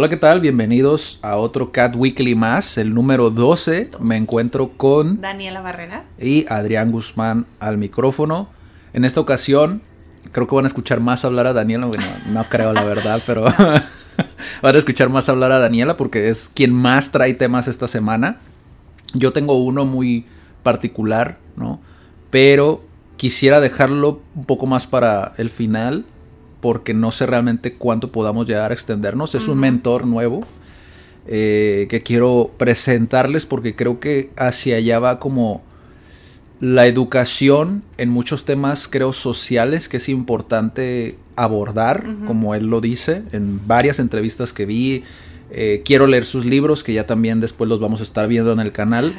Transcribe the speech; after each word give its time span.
Hola, 0.00 0.08
¿qué 0.08 0.16
tal? 0.16 0.40
Bienvenidos 0.40 1.18
a 1.22 1.38
otro 1.38 1.72
Cat 1.72 1.96
Weekly 1.96 2.36
más, 2.36 2.78
el 2.78 2.94
número 2.94 3.30
12. 3.30 3.90
Me 3.98 4.16
encuentro 4.16 4.70
con 4.76 5.20
Daniela 5.20 5.60
Barrera. 5.60 6.04
y 6.20 6.46
Adrián 6.48 6.92
Guzmán 6.92 7.46
al 7.58 7.78
micrófono. 7.78 8.48
En 8.92 9.04
esta 9.04 9.20
ocasión, 9.20 9.82
creo 10.30 10.46
que 10.46 10.54
van 10.54 10.66
a 10.66 10.68
escuchar 10.68 11.00
más 11.00 11.24
hablar 11.24 11.48
a 11.48 11.52
Daniela. 11.52 11.86
Bueno, 11.86 12.04
no 12.28 12.44
creo 12.48 12.72
la 12.72 12.84
verdad, 12.84 13.20
pero 13.26 13.42
van 14.62 14.76
a 14.76 14.78
escuchar 14.78 15.08
más 15.08 15.28
hablar 15.28 15.50
a 15.50 15.58
Daniela 15.58 15.96
porque 15.96 16.28
es 16.28 16.48
quien 16.54 16.72
más 16.72 17.10
trae 17.10 17.34
temas 17.34 17.66
esta 17.66 17.88
semana. 17.88 18.38
Yo 19.14 19.32
tengo 19.32 19.54
uno 19.60 19.84
muy 19.84 20.26
particular, 20.62 21.38
¿no? 21.56 21.80
Pero 22.30 22.84
quisiera 23.16 23.58
dejarlo 23.58 24.22
un 24.36 24.44
poco 24.44 24.66
más 24.66 24.86
para 24.86 25.32
el 25.38 25.50
final 25.50 26.04
porque 26.60 26.94
no 26.94 27.10
sé 27.10 27.26
realmente 27.26 27.74
cuánto 27.74 28.12
podamos 28.12 28.46
llegar 28.46 28.70
a 28.70 28.74
extendernos. 28.74 29.34
Es 29.34 29.48
un 29.48 29.58
mentor 29.58 30.06
nuevo 30.06 30.40
eh, 31.26 31.86
que 31.90 32.02
quiero 32.02 32.50
presentarles 32.56 33.46
porque 33.46 33.74
creo 33.74 34.00
que 34.00 34.30
hacia 34.36 34.76
allá 34.76 34.98
va 34.98 35.20
como 35.20 35.62
la 36.60 36.86
educación 36.86 37.82
en 37.98 38.08
muchos 38.08 38.44
temas, 38.44 38.88
creo, 38.88 39.12
sociales 39.12 39.88
que 39.88 39.98
es 39.98 40.08
importante 40.08 41.16
abordar, 41.36 42.04
como 42.26 42.54
él 42.54 42.66
lo 42.66 42.80
dice, 42.80 43.22
en 43.30 43.66
varias 43.66 44.00
entrevistas 44.00 44.52
que 44.52 44.66
vi. 44.66 45.04
Eh, 45.50 45.82
quiero 45.84 46.06
leer 46.06 46.24
sus 46.24 46.44
libros, 46.44 46.82
que 46.82 46.92
ya 46.92 47.06
también 47.06 47.40
después 47.40 47.68
los 47.68 47.78
vamos 47.78 48.00
a 48.00 48.02
estar 48.02 48.26
viendo 48.26 48.52
en 48.52 48.58
el 48.58 48.72
canal. 48.72 49.14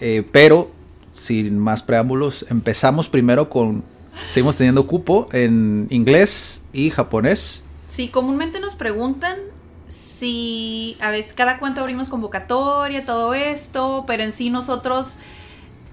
Eh, 0.00 0.22
pero, 0.30 0.70
sin 1.12 1.58
más 1.58 1.82
preámbulos, 1.82 2.44
empezamos 2.50 3.08
primero 3.08 3.48
con... 3.48 3.84
Seguimos 4.30 4.56
teniendo 4.56 4.86
cupo 4.86 5.28
en 5.32 5.86
inglés 5.90 6.62
y 6.72 6.90
japonés. 6.90 7.64
Sí, 7.88 8.08
comúnmente 8.08 8.60
nos 8.60 8.74
preguntan 8.74 9.36
si 9.88 10.96
a 11.00 11.10
veces 11.10 11.34
cada 11.34 11.58
cuánto 11.58 11.82
abrimos 11.82 12.08
convocatoria, 12.08 13.04
todo 13.04 13.34
esto, 13.34 14.04
pero 14.06 14.22
en 14.22 14.32
sí 14.32 14.48
nosotros 14.48 15.16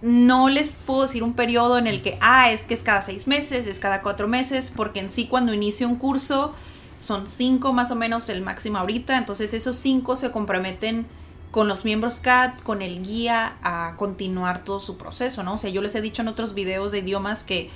no 0.01 0.47
les 0.47 0.71
puedo 0.71 1.01
decir 1.01 1.23
un 1.23 1.33
periodo 1.33 1.77
en 1.77 1.87
el 1.87 2.01
que, 2.01 2.17
ah, 2.21 2.51
es 2.51 2.61
que 2.61 2.73
es 2.73 2.83
cada 2.83 3.01
seis 3.01 3.27
meses, 3.27 3.67
es 3.67 3.79
cada 3.79 4.01
cuatro 4.01 4.27
meses, 4.27 4.71
porque 4.73 5.01
en 5.01 5.09
sí 5.09 5.27
cuando 5.27 5.53
inicio 5.53 5.87
un 5.87 5.97
curso 5.97 6.53
son 6.97 7.27
cinco 7.27 7.73
más 7.73 7.91
o 7.91 7.95
menos 7.95 8.29
el 8.29 8.41
máximo 8.41 8.77
ahorita, 8.77 9.17
entonces 9.17 9.53
esos 9.53 9.75
cinco 9.75 10.15
se 10.15 10.31
comprometen 10.31 11.05
con 11.51 11.67
los 11.67 11.83
miembros 11.83 12.19
CAT, 12.19 12.61
con 12.61 12.81
el 12.81 13.03
guía 13.03 13.57
a 13.63 13.95
continuar 13.97 14.63
todo 14.63 14.79
su 14.79 14.97
proceso, 14.97 15.43
¿no? 15.43 15.55
O 15.55 15.57
sea, 15.57 15.69
yo 15.69 15.81
les 15.81 15.95
he 15.95 16.01
dicho 16.01 16.21
en 16.21 16.27
otros 16.27 16.53
videos 16.53 16.91
de 16.91 16.99
idiomas 16.99 17.43
que 17.43 17.69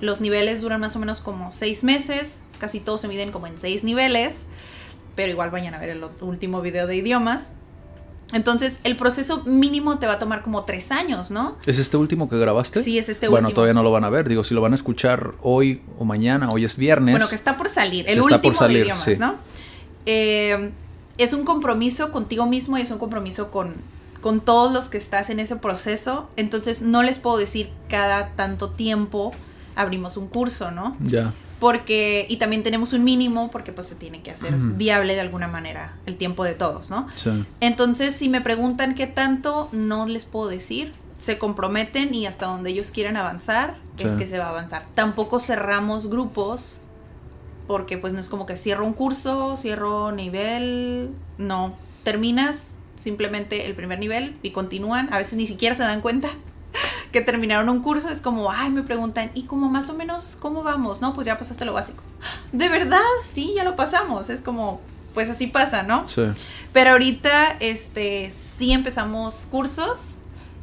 los 0.00 0.20
niveles 0.20 0.60
duran 0.60 0.80
más 0.80 0.94
o 0.96 0.98
menos 0.98 1.20
como 1.20 1.52
seis 1.52 1.84
meses, 1.84 2.40
casi 2.58 2.80
todos 2.80 3.00
se 3.00 3.08
miden 3.08 3.32
como 3.32 3.46
en 3.46 3.58
seis 3.58 3.84
niveles, 3.84 4.46
pero 5.14 5.30
igual 5.30 5.50
vayan 5.50 5.74
a 5.74 5.78
ver 5.78 5.90
el 5.90 6.04
último 6.20 6.60
video 6.60 6.86
de 6.86 6.96
idiomas. 6.96 7.50
Entonces, 8.32 8.80
el 8.84 8.96
proceso 8.96 9.42
mínimo 9.44 9.98
te 9.98 10.06
va 10.06 10.14
a 10.14 10.18
tomar 10.18 10.42
como 10.42 10.64
tres 10.64 10.92
años, 10.92 11.30
¿no? 11.30 11.56
¿Es 11.64 11.78
este 11.78 11.96
último 11.96 12.28
que 12.28 12.38
grabaste? 12.38 12.82
Sí, 12.82 12.98
es 12.98 13.08
este 13.08 13.26
Bueno, 13.26 13.48
último. 13.48 13.54
todavía 13.54 13.74
no 13.74 13.82
lo 13.82 13.90
van 13.90 14.04
a 14.04 14.10
ver. 14.10 14.28
Digo, 14.28 14.44
si 14.44 14.52
lo 14.54 14.60
van 14.60 14.72
a 14.72 14.74
escuchar 14.76 15.32
hoy 15.40 15.82
o 15.98 16.04
mañana, 16.04 16.50
hoy 16.50 16.64
es 16.66 16.76
viernes. 16.76 17.14
Bueno, 17.14 17.28
que 17.28 17.34
está 17.34 17.56
por 17.56 17.70
salir, 17.70 18.04
el 18.06 18.20
último 18.20 18.42
por 18.42 18.54
salir, 18.54 18.78
de 18.80 18.84
idiomas, 18.84 19.04
sí. 19.04 19.16
¿no? 19.18 19.36
Eh, 20.04 20.70
es 21.16 21.32
un 21.32 21.44
compromiso 21.44 22.12
contigo 22.12 22.46
mismo 22.46 22.76
y 22.76 22.82
es 22.82 22.90
un 22.90 22.98
compromiso 22.98 23.50
con, 23.50 23.76
con 24.20 24.40
todos 24.40 24.72
los 24.72 24.88
que 24.88 24.98
estás 24.98 25.30
en 25.30 25.40
ese 25.40 25.56
proceso. 25.56 26.28
Entonces, 26.36 26.82
no 26.82 27.02
les 27.02 27.18
puedo 27.18 27.38
decir 27.38 27.70
cada 27.88 28.32
tanto 28.36 28.70
tiempo 28.70 29.32
abrimos 29.78 30.16
un 30.16 30.26
curso, 30.26 30.70
¿no? 30.70 30.96
Ya. 31.00 31.32
Porque, 31.60 32.26
y 32.28 32.36
también 32.36 32.62
tenemos 32.62 32.92
un 32.92 33.04
mínimo 33.04 33.50
porque 33.50 33.72
pues 33.72 33.86
se 33.86 33.94
tiene 33.94 34.22
que 34.22 34.30
hacer 34.30 34.54
Ujú. 34.54 34.74
viable 34.76 35.14
de 35.14 35.20
alguna 35.20 35.48
manera 35.48 35.96
el 36.06 36.16
tiempo 36.16 36.44
de 36.44 36.54
todos, 36.54 36.90
¿no? 36.90 37.08
Sí. 37.16 37.44
Entonces, 37.60 38.14
si 38.14 38.28
me 38.28 38.40
preguntan 38.40 38.94
qué 38.94 39.06
tanto, 39.06 39.68
no 39.72 40.06
les 40.06 40.24
puedo 40.24 40.48
decir. 40.48 40.92
Se 41.20 41.38
comprometen 41.38 42.14
y 42.14 42.26
hasta 42.26 42.46
donde 42.46 42.70
ellos 42.70 42.90
quieran 42.90 43.16
avanzar 43.16 43.76
es 43.98 44.12
que 44.12 44.26
se 44.26 44.38
va 44.38 44.46
a 44.46 44.50
avanzar. 44.50 44.86
Tampoco 44.94 45.40
cerramos 45.40 46.08
grupos 46.08 46.78
porque 47.66 47.98
pues 47.98 48.12
no 48.12 48.20
es 48.20 48.28
como 48.28 48.46
que 48.46 48.56
cierro 48.56 48.84
un 48.84 48.92
curso, 48.92 49.56
cierro 49.56 50.12
nivel, 50.12 51.10
no. 51.36 51.74
Terminas 52.04 52.78
simplemente 52.96 53.66
el 53.66 53.74
primer 53.74 53.98
nivel 53.98 54.36
y 54.42 54.50
continúan. 54.50 55.12
A 55.12 55.18
veces 55.18 55.34
ni 55.34 55.46
siquiera 55.46 55.74
se 55.74 55.82
dan 55.82 56.00
cuenta 56.00 56.28
que 57.12 57.20
terminaron 57.20 57.68
un 57.68 57.82
curso. 57.82 58.08
Es 58.08 58.22
como, 58.22 58.50
ay, 58.50 58.70
me 58.70 58.82
preguntan, 58.82 59.30
¿y 59.34 59.42
como 59.44 59.68
más 59.68 59.90
o 59.90 59.94
menos 59.94 60.36
cómo 60.38 60.62
vamos? 60.62 61.00
No, 61.00 61.14
pues 61.14 61.26
ya 61.26 61.38
pasaste 61.38 61.64
lo 61.64 61.72
básico. 61.72 62.02
¿De 62.52 62.68
verdad? 62.68 63.00
Sí, 63.24 63.52
ya 63.56 63.64
lo 63.64 63.76
pasamos. 63.76 64.30
Es 64.30 64.40
como, 64.40 64.80
pues 65.14 65.30
así 65.30 65.46
pasa, 65.46 65.82
¿no? 65.82 66.08
Sí. 66.08 66.22
Pero 66.72 66.90
ahorita, 66.90 67.56
este, 67.60 68.30
sí 68.30 68.72
empezamos 68.72 69.46
cursos 69.50 70.14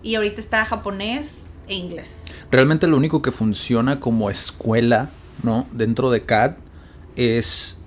y 0.04 0.16
ahorita 0.16 0.40
está 0.40 0.66
japonés 0.66 1.48
e 1.68 1.76
inglés. 1.76 2.26
Realmente 2.52 2.88
lo 2.88 2.98
único 2.98 3.22
que 3.22 3.32
funciona 3.32 4.00
como 4.00 4.30
escuela, 4.30 5.10
¿no? 5.44 5.68
Dentro 5.72 6.12
de 6.12 6.24
CAD 6.24 6.58
es 7.16 7.78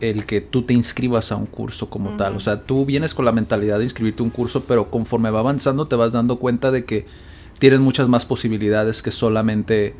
el 0.00 0.26
que 0.26 0.40
tú 0.40 0.62
te 0.62 0.74
inscribas 0.74 1.32
a 1.32 1.36
un 1.36 1.46
curso 1.46 1.88
como 1.88 2.16
tal. 2.16 2.36
O 2.36 2.40
sea, 2.40 2.62
tú 2.62 2.84
vienes 2.84 3.14
con 3.14 3.24
la 3.24 3.32
mentalidad 3.32 3.78
de 3.78 3.84
inscribirte 3.84 4.22
a 4.22 4.24
un 4.24 4.30
curso, 4.30 4.64
pero 4.64 4.90
conforme 4.90 5.30
va 5.30 5.40
avanzando 5.40 5.86
te 5.86 5.96
vas 5.96 6.12
dando 6.12 6.36
cuenta 6.36 6.70
de 6.70 6.84
que 6.84 7.06
tienes 7.58 7.80
muchas 7.80 8.08
más 8.08 8.24
posibilidades 8.26 9.02
que 9.02 9.10
solamente 9.10 9.94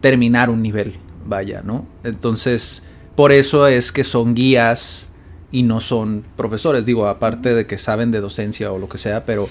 terminar 0.00 0.50
un 0.50 0.62
nivel, 0.62 0.94
vaya, 1.26 1.62
¿no? 1.64 1.86
Entonces, 2.02 2.84
por 3.16 3.32
eso 3.32 3.66
es 3.66 3.92
que 3.92 4.04
son 4.04 4.34
guías 4.34 5.08
y 5.50 5.62
no 5.62 5.80
son 5.80 6.24
profesores. 6.36 6.84
Digo, 6.84 7.06
aparte 7.06 7.54
de 7.54 7.66
que 7.66 7.78
saben 7.78 8.10
de 8.10 8.20
docencia 8.20 8.72
o 8.72 8.78
lo 8.78 8.88
que 8.88 8.98
sea, 8.98 9.24
pero 9.24 9.48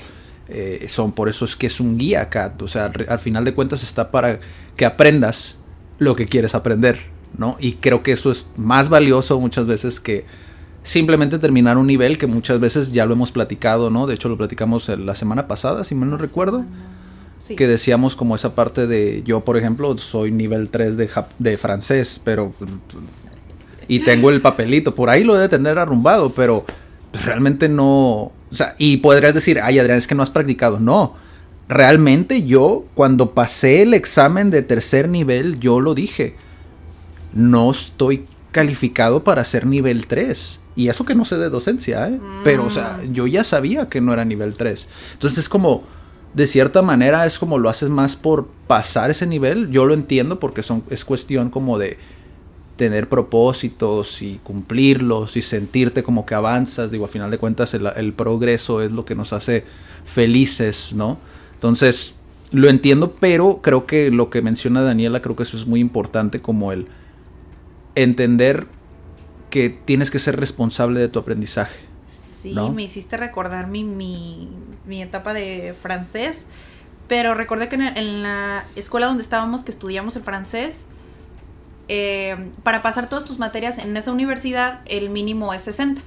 eh, 0.50 0.85
son 0.89 1.13
por 1.13 1.29
eso 1.29 1.45
es 1.45 1.56
que 1.56 1.67
es 1.67 1.79
un 1.79 1.97
guía 1.97 2.29
CAD. 2.29 2.62
O 2.62 2.67
sea, 2.67 2.85
al, 2.85 3.06
al 3.07 3.19
final 3.19 3.45
de 3.45 3.53
cuentas 3.53 3.83
está 3.83 4.12
para 4.12 4.39
que 4.75 4.85
aprendas 4.85 5.57
lo 6.00 6.16
que 6.16 6.25
quieres 6.28 6.53
aprender, 6.56 7.00
¿no? 7.38 7.56
Y 7.59 7.73
creo 7.73 8.03
que 8.03 8.12
eso 8.12 8.29
es 8.31 8.50
más 8.57 8.89
valioso 8.89 9.39
muchas 9.39 9.66
veces 9.66 10.00
que 10.00 10.25
simplemente 10.83 11.39
terminar 11.39 11.78
un 11.78 11.88
nivel 11.88 12.17
que 12.17 12.28
muchas 12.28 12.59
veces 12.59 12.91
ya 12.91 13.06
lo 13.06 13.13
hemos 13.13 13.31
platicado, 13.31 13.89
¿no? 13.89 14.06
De 14.06 14.16
hecho 14.16 14.28
lo 14.28 14.38
platicamos 14.38 14.89
el- 14.89 15.06
la 15.06 15.16
semana 15.16 15.47
pasada, 15.47 15.85
si 15.85 15.95
mal 15.95 16.09
no 16.09 16.17
recuerdo 16.17 16.66
Sí. 17.39 17.55
que 17.55 17.67
decíamos 17.67 18.16
como 18.16 18.35
esa 18.35 18.55
parte 18.55 18.88
de 18.88 19.21
yo 19.25 19.41
por 19.41 19.57
ejemplo 19.57 19.97
soy 19.97 20.31
nivel 20.31 20.69
3 20.69 20.95
de, 20.95 21.09
de 21.39 21.57
francés 21.57 22.21
pero 22.23 22.53
y 23.89 23.99
tengo 23.99 24.29
el 24.29 24.41
papelito 24.41 24.95
por 24.95 25.09
ahí 25.09 25.25
lo 25.25 25.35
debe 25.35 25.49
tener 25.49 25.77
arrumbado 25.77 26.33
pero 26.33 26.66
realmente 27.25 27.67
no 27.67 27.91
o 27.91 28.33
sea 28.49 28.75
y 28.77 28.97
podrías 28.97 29.33
decir 29.33 29.59
ay 29.61 29.77
Adrián 29.77 29.97
es 29.97 30.07
que 30.07 30.16
no 30.16 30.23
has 30.23 30.29
practicado 30.29 30.79
no 30.79 31.16
realmente 31.67 32.44
yo 32.44 32.85
cuando 32.94 33.33
pasé 33.33 33.81
el 33.81 33.94
examen 33.94 34.50
de 34.50 34.61
tercer 34.61 35.09
nivel 35.09 35.59
yo 35.59 35.81
lo 35.81 35.95
dije 35.95 36.38
no 37.33 37.71
estoy 37.71 38.25
calificado 38.51 39.25
para 39.25 39.44
ser 39.44 39.65
nivel 39.65 40.07
3 40.07 40.62
y 40.75 40.89
eso 40.89 41.06
que 41.06 41.15
no 41.15 41.25
sé 41.25 41.38
de 41.38 41.50
docencia, 41.50 42.09
¿eh? 42.09 42.19
Pero, 42.44 42.65
o 42.65 42.69
sea, 42.69 43.00
yo 43.12 43.27
ya 43.27 43.44
sabía 43.44 43.88
que 43.88 44.01
no 44.01 44.12
era 44.13 44.25
nivel 44.25 44.56
3. 44.56 44.88
Entonces 45.13 45.39
es 45.39 45.50
como, 45.50 45.83
de 46.33 46.47
cierta 46.47 46.81
manera, 46.81 47.25
es 47.25 47.38
como 47.38 47.59
lo 47.59 47.69
haces 47.69 47.89
más 47.89 48.15
por 48.15 48.47
pasar 48.68 49.12
ese 49.12 49.27
nivel. 49.27 49.69
Yo 49.69 49.85
lo 49.85 49.94
entiendo 49.94 50.39
porque 50.39 50.63
son, 50.63 50.83
es 50.89 51.06
cuestión 51.06 51.50
como 51.50 51.77
de 51.77 51.97
tener 52.75 53.07
propósitos 53.07 54.21
y 54.21 54.39
cumplirlos 54.44 55.38
y 55.38 55.41
sentirte 55.41 56.03
como 56.03 56.25
que 56.25 56.35
avanzas. 56.35 56.89
Digo, 56.89 57.06
a 57.06 57.07
final 57.07 57.30
de 57.30 57.38
cuentas, 57.38 57.74
el, 57.75 57.88
el 57.95 58.13
progreso 58.13 58.81
es 58.81 58.91
lo 58.91 59.06
que 59.06 59.15
nos 59.15 59.31
hace 59.31 59.63
felices, 60.06 60.94
¿no? 60.95 61.19
Entonces, 61.53 62.19
lo 62.51 62.69
entiendo, 62.69 63.15
pero 63.19 63.62
creo 63.62 63.85
que 63.85 64.12
lo 64.12 64.30
que 64.30 64.41
menciona 64.41 64.81
Daniela, 64.81 65.21
creo 65.21 65.35
que 65.35 65.44
eso 65.44 65.57
es 65.57 65.68
muy 65.68 65.80
importante, 65.80 66.41
como 66.41 66.71
el 66.71 66.88
entender 67.95 68.68
que 69.50 69.69
tienes 69.69 70.09
que 70.09 70.19
ser 70.19 70.39
responsable 70.39 71.00
de 71.00 71.09
tu 71.09 71.19
aprendizaje. 71.19 71.93
Sí, 72.44 72.51
¿no? 72.51 72.72
me 72.72 72.84
hiciste 72.84 73.16
recordar 73.16 73.68
mi, 73.68 73.86
mi, 73.86 74.50
mi 74.86 75.01
etapa 75.01 75.34
de 75.34 75.74
francés. 75.81 76.45
Pero 77.07 77.36
recuerdo 77.36 77.69
que 77.69 77.75
en, 77.75 77.81
en 77.81 78.22
la 78.22 78.66
escuela 78.75 79.07
donde 79.07 79.24
estábamos, 79.24 79.63
que 79.63 79.72
estudiamos 79.72 80.18
el 80.18 80.24
francés, 80.24 80.88
eh, 81.88 82.51
para 82.63 82.81
pasar 82.81 83.07
todas 83.07 83.25
tus 83.25 83.40
materias 83.40 83.78
en 83.78 83.95
esa 83.95 84.12
universidad, 84.12 84.81
el 84.86 85.10
mínimo 85.10 85.54
es 85.54 85.63
60. 85.63 86.01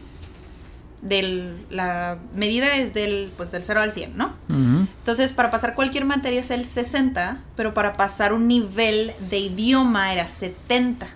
Del, 1.00 1.64
la 1.70 2.18
medida 2.34 2.76
es 2.76 2.92
del, 2.92 3.32
pues, 3.36 3.50
del 3.50 3.64
0 3.64 3.80
al 3.80 3.92
100, 3.92 4.16
¿no? 4.16 4.34
Ujú. 4.50 4.86
Entonces, 4.98 5.32
para 5.32 5.50
pasar 5.50 5.74
cualquier 5.74 6.04
materia 6.04 6.40
es 6.40 6.50
el 6.50 6.64
60, 6.64 7.42
pero 7.54 7.72
para 7.74 7.92
pasar 7.94 8.32
un 8.32 8.46
nivel 8.46 9.12
de 9.30 9.38
idioma 9.38 10.12
era 10.12 10.28
70. 10.28 11.06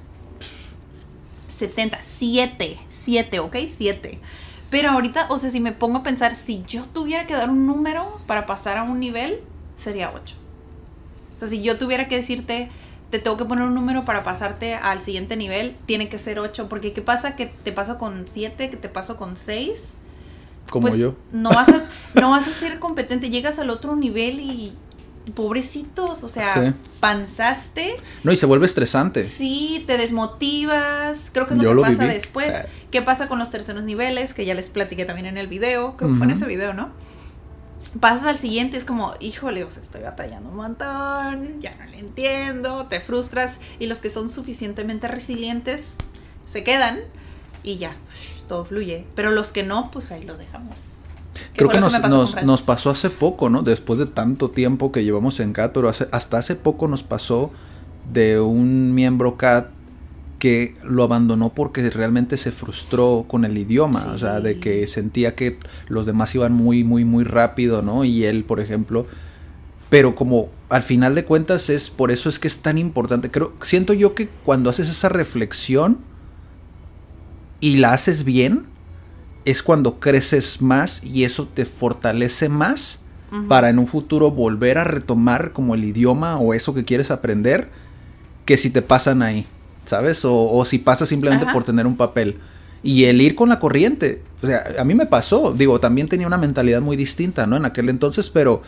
70, 1.48 1.98
7, 2.00 2.78
7, 2.88 3.38
¿ok? 3.40 3.56
7. 3.68 4.18
Pero 4.70 4.90
ahorita, 4.90 5.26
o 5.30 5.38
sea, 5.38 5.50
si 5.50 5.60
me 5.60 5.72
pongo 5.72 5.98
a 5.98 6.02
pensar, 6.02 6.36
si 6.36 6.62
yo 6.66 6.84
tuviera 6.84 7.26
que 7.26 7.34
dar 7.34 7.50
un 7.50 7.66
número 7.66 8.20
para 8.26 8.46
pasar 8.46 8.78
a 8.78 8.84
un 8.84 9.00
nivel, 9.00 9.40
sería 9.76 10.12
8. 10.14 10.36
O 11.36 11.38
sea, 11.40 11.48
si 11.48 11.60
yo 11.60 11.76
tuviera 11.76 12.06
que 12.06 12.16
decirte, 12.16 12.70
te 13.10 13.18
tengo 13.18 13.36
que 13.36 13.44
poner 13.44 13.64
un 13.64 13.74
número 13.74 14.04
para 14.04 14.22
pasarte 14.22 14.74
al 14.74 15.00
siguiente 15.00 15.36
nivel, 15.36 15.76
tiene 15.86 16.08
que 16.08 16.18
ser 16.18 16.38
8. 16.38 16.68
Porque 16.68 16.92
¿qué 16.92 17.02
pasa? 17.02 17.34
Que 17.34 17.46
te 17.46 17.72
paso 17.72 17.98
con 17.98 18.26
7, 18.28 18.70
que 18.70 18.76
te 18.76 18.88
paso 18.88 19.16
con 19.16 19.36
6 19.36 19.94
Como 20.70 20.86
pues, 20.86 20.98
yo. 20.98 21.14
No 21.32 21.50
vas, 21.50 21.68
a, 21.68 21.88
no 22.20 22.30
vas 22.30 22.46
a 22.46 22.52
ser 22.52 22.78
competente. 22.78 23.28
Llegas 23.28 23.58
al 23.58 23.70
otro 23.70 23.96
nivel 23.96 24.38
y. 24.38 24.72
Pobrecitos, 25.34 26.22
o 26.24 26.28
sea, 26.28 26.54
Sí. 26.54 26.72
panzaste. 27.00 27.94
No, 28.24 28.32
y 28.32 28.36
se 28.36 28.46
vuelve 28.46 28.66
estresante. 28.66 29.26
Sí, 29.26 29.84
te 29.86 29.96
desmotivas. 29.96 31.30
Creo 31.32 31.46
que 31.46 31.54
es 31.54 31.58
lo 31.58 31.64
Yo 31.64 31.68
que 31.70 31.74
lo 31.76 31.82
pasa 31.82 32.02
viví. 32.04 32.14
después. 32.14 32.54
Eh. 32.56 32.66
¿Qué 32.90 33.02
pasa 33.02 33.28
con 33.28 33.38
los 33.38 33.50
terceros 33.50 33.84
niveles? 33.84 34.34
Que 34.34 34.44
ya 34.44 34.54
les 34.54 34.68
platiqué 34.68 35.04
también 35.04 35.26
en 35.26 35.38
el 35.38 35.46
video. 35.46 35.96
Creo 35.96 36.10
que 36.10 36.16
fue 36.16 36.26
en 36.26 36.32
ese 36.32 36.46
video, 36.46 36.72
¿no? 36.74 36.90
Pasas 37.98 38.26
al 38.26 38.38
siguiente, 38.38 38.76
es 38.76 38.84
como, 38.84 39.14
híjole, 39.20 39.64
o 39.64 39.70
sea, 39.70 39.82
estoy 39.82 40.02
batallando 40.02 40.50
un 40.50 40.56
montón, 40.56 41.60
ya 41.60 41.74
no 41.76 41.86
le 41.90 41.98
entiendo, 41.98 42.86
te 42.86 43.00
frustras. 43.00 43.58
Y 43.80 43.86
los 43.86 44.00
que 44.00 44.10
son 44.10 44.28
suficientemente 44.28 45.08
resilientes 45.08 45.96
se 46.46 46.62
quedan 46.62 47.00
y 47.64 47.78
ya, 47.78 47.96
todo 48.48 48.64
fluye. 48.64 49.06
Pero 49.16 49.30
los 49.32 49.50
que 49.52 49.62
no, 49.64 49.90
pues 49.90 50.12
ahí 50.12 50.22
los 50.24 50.38
dejamos. 50.38 50.78
Creo 51.54 51.68
que 51.68 51.80
nos, 51.80 52.42
nos, 52.44 52.62
pasó 52.62 52.90
hace 52.90 53.10
poco, 53.10 53.50
¿no? 53.50 53.62
Después 53.62 53.98
de 53.98 54.06
tanto 54.06 54.50
tiempo 54.50 54.92
que 54.92 55.04
llevamos 55.04 55.40
en 55.40 55.52
CAT, 55.52 55.72
pero 55.72 55.88
hace- 55.88 56.08
hasta 56.12 56.38
hace 56.38 56.56
poco 56.56 56.88
nos 56.88 57.02
pasó 57.02 57.50
de 58.12 58.40
un 58.40 58.94
miembro 58.94 59.36
CAT 59.36 59.68
que 60.38 60.74
lo 60.82 61.02
abandonó 61.02 61.50
porque 61.50 61.88
realmente 61.90 62.38
se 62.38 62.50
frustró 62.50 63.26
con 63.28 63.44
el 63.44 63.58
idioma, 63.58 64.10
o 64.14 64.18
sea, 64.18 64.40
de 64.40 64.58
que 64.58 64.86
sentía 64.86 65.34
que 65.34 65.58
los 65.88 66.06
demás 66.06 66.34
iban 66.34 66.54
muy, 66.54 66.82
muy, 66.82 67.04
muy 67.04 67.24
rápido, 67.24 67.82
¿no? 67.82 68.04
Y 68.04 68.24
él, 68.24 68.44
por 68.44 68.58
ejemplo, 68.58 69.06
pero 69.90 70.14
como 70.14 70.48
al 70.70 70.82
final 70.82 71.14
de 71.14 71.24
cuentas 71.26 71.68
es 71.68 71.90
por 71.90 72.10
eso 72.10 72.28
es 72.30 72.38
que 72.38 72.48
es 72.48 72.60
tan 72.60 72.78
importante. 72.78 73.30
Creo, 73.30 73.52
siento 73.62 73.92
yo 73.92 74.14
que 74.14 74.28
cuando 74.44 74.70
haces 74.70 74.88
esa 74.88 75.10
reflexión 75.10 75.98
y 77.60 77.76
la 77.76 77.92
haces 77.92 78.24
bien, 78.24 78.64
es 79.44 79.62
cuando 79.62 80.00
creces 80.00 80.60
más 80.60 81.02
y 81.04 81.24
eso 81.24 81.48
te 81.48 81.64
fortalece 81.64 82.48
más 82.48 83.00
para 83.48 83.68
en 83.70 83.78
un 83.78 83.86
futuro 83.86 84.32
volver 84.32 84.76
a 84.76 84.82
retomar 84.82 85.52
como 85.52 85.76
el 85.76 85.84
idioma 85.84 86.38
o 86.38 86.52
eso 86.52 86.74
que 86.74 86.84
quieres 86.84 87.12
aprender 87.12 87.68
que 88.44 88.56
si 88.56 88.70
te 88.70 88.82
pasan 88.82 89.22
ahí, 89.22 89.46
¿sabes? 89.84 90.24
O, 90.24 90.50
o 90.50 90.64
si 90.64 90.78
pasas 90.78 91.08
simplemente 91.08 91.44
Ajá. 91.44 91.54
por 91.54 91.62
tener 91.62 91.86
un 91.86 91.96
papel. 91.96 92.38
Y 92.82 93.04
el 93.04 93.20
ir 93.20 93.36
con 93.36 93.48
la 93.48 93.60
corriente, 93.60 94.22
o 94.42 94.46
sea, 94.48 94.64
a 94.78 94.84
mí 94.84 94.94
me 94.94 95.06
pasó, 95.06 95.52
digo, 95.52 95.78
también 95.78 96.08
tenía 96.08 96.26
una 96.26 96.38
mentalidad 96.38 96.80
muy 96.80 96.96
distinta, 96.96 97.46
¿no? 97.46 97.56
En 97.56 97.64
aquel 97.64 97.88
entonces, 97.88 98.30
pero 98.30 98.62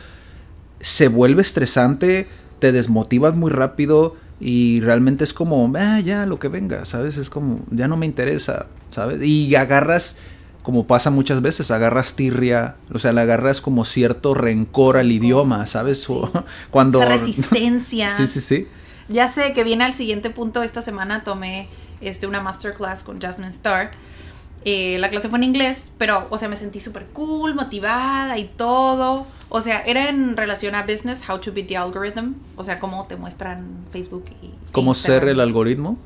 se 0.80 1.08
vuelve 1.08 1.42
estresante, 1.42 2.28
te 2.58 2.70
desmotivas 2.70 3.34
muy 3.34 3.50
rápido 3.50 4.16
y 4.38 4.80
realmente 4.80 5.24
es 5.24 5.32
como, 5.32 5.72
ah, 5.76 6.00
ya, 6.00 6.26
lo 6.26 6.38
que 6.38 6.48
venga, 6.48 6.84
¿sabes? 6.84 7.16
Es 7.16 7.30
como, 7.30 7.60
ya 7.70 7.88
no 7.88 7.96
me 7.96 8.06
interesa, 8.06 8.66
¿sabes? 8.90 9.22
Y 9.22 9.54
agarras, 9.54 10.18
como 10.62 10.86
pasa 10.86 11.10
muchas 11.10 11.42
veces, 11.42 11.70
agarras 11.70 12.14
tirria, 12.14 12.76
o 12.92 12.98
sea, 12.98 13.12
le 13.12 13.20
agarras 13.20 13.60
como 13.60 13.84
cierto 13.84 14.34
rencor 14.34 14.96
al 14.96 15.10
idioma, 15.10 15.66
¿sabes? 15.66 16.06
Cuando... 16.70 17.00
Esa 17.00 17.08
resistencia. 17.08 18.10
sí, 18.16 18.26
sí, 18.26 18.40
sí. 18.40 18.68
Ya 19.08 19.28
sé 19.28 19.52
que 19.52 19.64
viene 19.64 19.84
al 19.84 19.94
siguiente 19.94 20.30
punto. 20.30 20.62
Esta 20.62 20.80
semana 20.80 21.24
tomé 21.24 21.68
este, 22.00 22.26
una 22.26 22.40
masterclass 22.40 23.02
con 23.02 23.20
Jasmine 23.20 23.50
Starr. 23.50 23.90
Eh, 24.64 24.96
la 25.00 25.08
clase 25.10 25.28
fue 25.28 25.38
en 25.38 25.44
inglés, 25.44 25.88
pero, 25.98 26.28
o 26.30 26.38
sea, 26.38 26.48
me 26.48 26.56
sentí 26.56 26.78
súper 26.78 27.06
cool, 27.06 27.54
motivada 27.56 28.38
y 28.38 28.44
todo. 28.44 29.26
O 29.48 29.60
sea, 29.60 29.80
era 29.84 30.08
en 30.08 30.36
relación 30.36 30.76
a 30.76 30.82
business, 30.84 31.28
how 31.28 31.38
to 31.40 31.52
beat 31.52 31.66
the 31.66 31.76
algorithm. 31.76 32.34
O 32.56 32.62
sea, 32.62 32.78
cómo 32.78 33.04
te 33.06 33.16
muestran 33.16 33.66
Facebook 33.90 34.24
y. 34.40 34.50
¿Cómo 34.70 34.92
Instagram. 34.92 35.20
ser 35.20 35.28
el 35.30 35.40
algoritmo? 35.40 35.98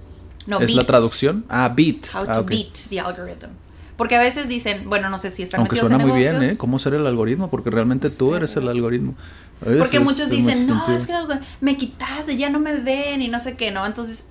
No, 0.46 0.58
¿Es 0.60 0.70
la 0.70 0.76
beat. 0.76 0.86
traducción? 0.86 1.44
Ah, 1.50 1.68
beat. 1.68 2.06
How 2.14 2.24
to 2.24 2.30
Ah, 2.32 2.40
ok. 2.40 2.48
beat 2.48 2.72
the 2.88 2.98
algorithm. 3.00 3.50
Porque 3.96 4.16
a 4.16 4.20
veces 4.20 4.46
dicen, 4.48 4.88
bueno, 4.88 5.08
no 5.08 5.18
sé 5.18 5.30
si 5.30 5.42
están 5.42 5.60
Aunque 5.60 5.74
metidos 5.76 5.88
suena 5.88 6.04
en 6.04 6.10
muy 6.10 6.18
bien, 6.18 6.32
negocios. 6.32 6.54
¿eh? 6.54 6.58
¿Cómo 6.58 6.78
ser 6.78 6.94
el 6.94 7.06
algoritmo? 7.06 7.48
Porque 7.50 7.70
realmente 7.70 8.10
tú 8.10 8.30
Sí. 8.30 8.36
eres 8.36 8.56
el 8.56 8.68
algoritmo. 8.68 9.14
Veces 9.62 9.78
Porque 9.78 10.00
muchos 10.00 10.28
dicen, 10.28 10.66
no, 10.66 10.84
sentido. 10.86 10.96
es 10.98 11.06
que 11.06 11.14
me 11.62 11.76
quitaste, 11.78 12.36
ya 12.36 12.50
no 12.50 12.60
me 12.60 12.74
ven 12.76 13.22
y 13.22 13.28
no 13.28 13.40
sé 13.40 13.56
qué, 13.56 13.70
¿no? 13.70 13.86
Entonces, 13.86 14.26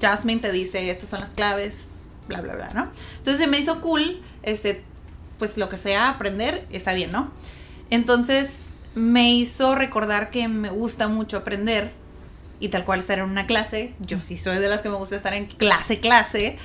Jasmine 0.00 0.40
te 0.40 0.52
dice, 0.52 0.88
estas 0.88 1.08
son 1.10 1.18
las 1.20 1.30
claves, 1.30 2.14
bla, 2.28 2.40
bla, 2.42 2.54
bla, 2.54 2.68
¿no? 2.74 2.88
Entonces 3.16 3.38
se 3.42 3.48
me 3.48 3.58
hizo 3.58 3.80
cool, 3.80 4.20
este, 4.44 4.84
pues 5.40 5.56
lo 5.56 5.68
que 5.68 5.76
sea 5.76 6.10
aprender, 6.10 6.64
está 6.70 6.92
bien, 6.92 7.10
¿no? 7.10 7.32
Entonces 7.90 8.66
me 8.94 9.32
hizo 9.34 9.74
recordar 9.74 10.30
que 10.30 10.46
me 10.48 10.70
gusta 10.70 11.08
mucho 11.08 11.38
aprender 11.38 11.92
y 12.60 12.68
tal 12.68 12.84
cual 12.84 13.00
estar 13.00 13.18
en 13.18 13.24
una 13.24 13.46
clase, 13.46 13.94
yo 14.00 14.20
sí 14.20 14.36
soy 14.36 14.58
de 14.58 14.68
las 14.68 14.82
que 14.82 14.88
me 14.88 14.96
gusta 14.96 15.16
estar 15.16 15.34
en 15.34 15.46
clase, 15.46 15.98
clase, 15.98 16.58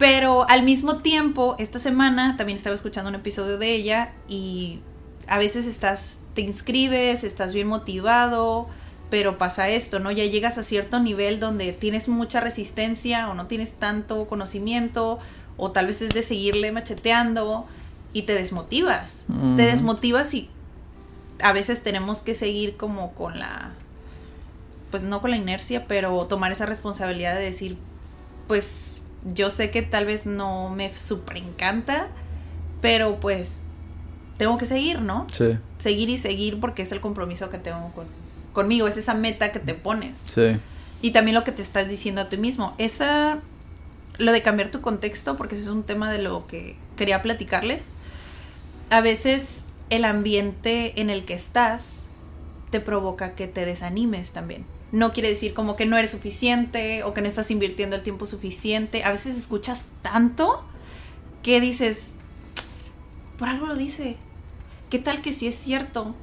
pero 0.00 0.48
al 0.48 0.62
mismo 0.62 0.96
tiempo, 1.02 1.56
esta 1.58 1.78
semana 1.78 2.38
también 2.38 2.56
estaba 2.56 2.74
escuchando 2.74 3.10
un 3.10 3.16
episodio 3.16 3.58
de 3.58 3.74
ella 3.74 4.14
y 4.28 4.80
a 5.28 5.36
veces 5.36 5.66
estás, 5.66 6.20
te 6.32 6.40
inscribes, 6.40 7.22
estás 7.22 7.52
bien 7.52 7.66
motivado, 7.66 8.66
pero 9.10 9.36
pasa 9.36 9.68
esto, 9.68 10.00
¿no? 10.00 10.10
Ya 10.10 10.24
llegas 10.24 10.56
a 10.56 10.62
cierto 10.62 11.00
nivel 11.00 11.38
donde 11.38 11.74
tienes 11.74 12.08
mucha 12.08 12.40
resistencia 12.40 13.28
o 13.28 13.34
no 13.34 13.46
tienes 13.46 13.74
tanto 13.74 14.26
conocimiento 14.26 15.18
o 15.58 15.70
tal 15.70 15.88
vez 15.88 16.00
es 16.00 16.14
de 16.14 16.22
seguirle 16.22 16.72
macheteando 16.72 17.66
y 18.14 18.22
te 18.22 18.32
desmotivas. 18.32 19.26
Te 19.56 19.66
desmotivas 19.66 20.32
y 20.32 20.48
a 21.42 21.52
veces 21.52 21.82
tenemos 21.82 22.22
que 22.22 22.34
seguir 22.34 22.78
como 22.78 23.12
con 23.12 23.38
la 23.38 23.72
pues 24.90 25.02
no 25.02 25.20
con 25.20 25.30
la 25.30 25.36
inercia, 25.36 25.86
pero 25.86 26.24
tomar 26.24 26.52
esa 26.52 26.64
responsabilidad 26.64 27.34
de 27.34 27.42
decir, 27.42 27.76
pues 28.48 28.99
yo 29.24 29.50
sé 29.50 29.70
que 29.70 29.82
tal 29.82 30.06
vez 30.06 30.26
no 30.26 30.70
me 30.70 30.94
super 30.94 31.36
encanta, 31.36 32.08
pero 32.80 33.20
pues 33.20 33.64
tengo 34.38 34.56
que 34.58 34.66
seguir, 34.66 35.02
¿no? 35.02 35.26
Sí, 35.32 35.58
Seguir 35.78 36.08
y 36.08 36.18
seguir 36.18 36.60
porque 36.60 36.82
es 36.82 36.92
el 36.92 37.00
compromiso 37.00 37.50
que 37.50 37.58
tengo 37.58 37.92
con, 37.94 38.06
conmigo, 38.52 38.88
es 38.88 38.96
esa 38.96 39.14
meta 39.14 39.52
que 39.52 39.60
te 39.60 39.74
pones. 39.74 40.18
sí. 40.18 40.58
Y 41.02 41.12
también 41.12 41.34
lo 41.34 41.44
que 41.44 41.52
te 41.52 41.62
estás 41.62 41.88
diciendo 41.88 42.20
a 42.20 42.28
ti 42.28 42.36
mismo. 42.36 42.74
Esa, 42.76 43.40
lo 44.18 44.32
de 44.32 44.42
cambiar 44.42 44.70
tu 44.70 44.82
contexto, 44.82 45.38
porque 45.38 45.54
ese 45.54 45.64
es 45.64 45.70
un 45.70 45.82
tema 45.82 46.12
de 46.12 46.18
lo 46.20 46.46
que 46.46 46.76
quería 46.94 47.22
platicarles. 47.22 47.94
A 48.90 49.00
veces 49.00 49.64
el 49.88 50.04
ambiente 50.04 51.00
en 51.00 51.08
el 51.08 51.24
que 51.24 51.32
estás 51.32 52.04
te 52.70 52.80
provoca 52.80 53.34
que 53.34 53.48
te 53.48 53.64
desanimes 53.64 54.32
también. 54.32 54.66
No 54.92 55.12
quiere 55.12 55.28
decir 55.30 55.54
como 55.54 55.76
que 55.76 55.86
no 55.86 55.96
eres 55.96 56.10
suficiente 56.10 57.04
o 57.04 57.14
que 57.14 57.22
no 57.22 57.28
estás 57.28 57.50
invirtiendo 57.50 57.96
el 57.96 58.02
tiempo 58.02 58.26
suficiente. 58.26 59.04
A 59.04 59.10
veces 59.10 59.36
escuchas 59.36 59.92
tanto 60.02 60.64
que 61.42 61.60
dices, 61.60 62.16
por 63.38 63.48
algo 63.48 63.66
lo 63.66 63.76
dice. 63.76 64.16
¿Qué 64.90 64.98
tal 64.98 65.22
que 65.22 65.32
sí 65.32 65.46
es 65.46 65.54
cierto? 65.54 66.14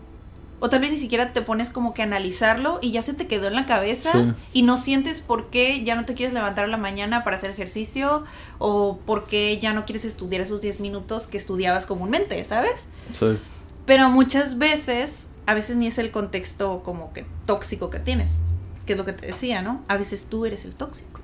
O 0.59 0.69
tal 0.69 0.79
vez 0.81 0.91
ni 0.91 0.97
siquiera 0.97 1.33
te 1.33 1.41
pones 1.43 1.69
como 1.69 1.93
que 1.93 2.01
a 2.01 2.05
analizarlo 2.05 2.79
y 2.81 2.91
ya 2.91 3.01
se 3.03 3.13
te 3.13 3.27
quedó 3.27 3.47
en 3.47 3.53
la 3.55 3.65
cabeza 3.67 4.11
Sí. 4.11 4.33
y 4.53 4.61
no 4.63 4.75
sientes 4.77 5.21
por 5.21 5.49
qué 5.49 5.83
ya 5.83 5.95
no 5.95 6.03
te 6.05 6.15
quieres 6.15 6.33
levantar 6.33 6.65
a 6.65 6.67
la 6.67 6.77
mañana 6.77 7.23
para 7.23 7.35
hacer 7.37 7.51
ejercicio 7.51 8.23
o 8.57 8.97
por 9.05 9.27
qué 9.27 9.59
ya 9.59 9.71
no 9.73 9.85
quieres 9.85 10.03
estudiar 10.03 10.41
esos 10.41 10.59
10 10.61 10.79
minutos 10.79 11.27
que 11.27 11.37
estudiabas 11.37 11.85
comúnmente, 11.85 12.43
¿sabes? 12.43 12.89
sí. 13.13 13.37
Pero 13.85 14.09
muchas 14.09 14.57
veces, 14.57 15.27
a 15.45 15.53
veces 15.53 15.77
ni 15.77 15.87
es 15.87 15.97
el 15.99 16.11
contexto 16.11 16.81
como 16.83 17.13
que 17.13 17.25
tóxico 17.45 17.89
que 17.89 17.99
tienes, 17.99 18.41
que 18.87 18.93
es 18.93 18.97
lo 18.97 19.05
que 19.05 19.13
te 19.13 19.27
decía, 19.27 19.61
¿no? 19.61 19.83
A 19.87 19.97
veces 19.97 20.25
tú 20.29 20.47
eres 20.47 20.65
el 20.65 20.73
tóxico. 20.73 21.21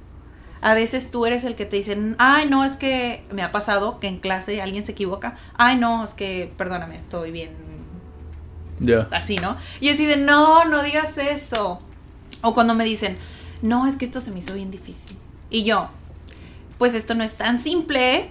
A 0.62 0.75
veces 0.75 1.10
tú 1.10 1.25
eres 1.25 1.43
el 1.43 1.55
que 1.55 1.65
te 1.65 1.75
dicen, 1.77 2.15
ay, 2.20 2.48
no, 2.48 2.63
es 2.63 2.74
que 2.77 3.25
me 3.32 3.41
ha 3.41 3.51
pasado 3.51 4.00
que 4.00 4.08
en 4.08 4.20
clase 4.20 4.62
alguien 4.62 4.84
se 4.86 4.91
equivoca, 4.93 5.36
ay, 5.55 5.75
no, 5.77 6.05
es 6.05 6.13
que, 6.13 6.53
perdóname, 6.58 6.96
estoy 6.96 7.32
bien 7.32 7.50
Ya. 8.79 9.08
así, 9.12 9.36
¿no? 9.38 9.58
Y 9.82 9.88
yo 9.88 9.93
así 9.93 10.05
de, 10.05 10.17
no, 10.17 10.63
no 10.65 10.84
digas 10.84 11.17
eso. 11.17 11.79
O 12.41 12.53
cuando 12.53 12.75
me 12.75 12.86
dicen, 12.86 13.17
no, 13.62 13.88
es 13.88 13.96
que 13.98 14.05
esto 14.05 14.22
se 14.22 14.32
me 14.32 14.39
hizo 14.39 14.53
bien 14.53 14.72
difícil. 14.72 15.17
Y 15.50 15.63
yo, 15.63 15.89
pues 16.77 16.93
esto 16.93 17.13
no 17.15 17.24
es 17.24 17.36
tan 17.36 17.62
simple. 17.62 18.29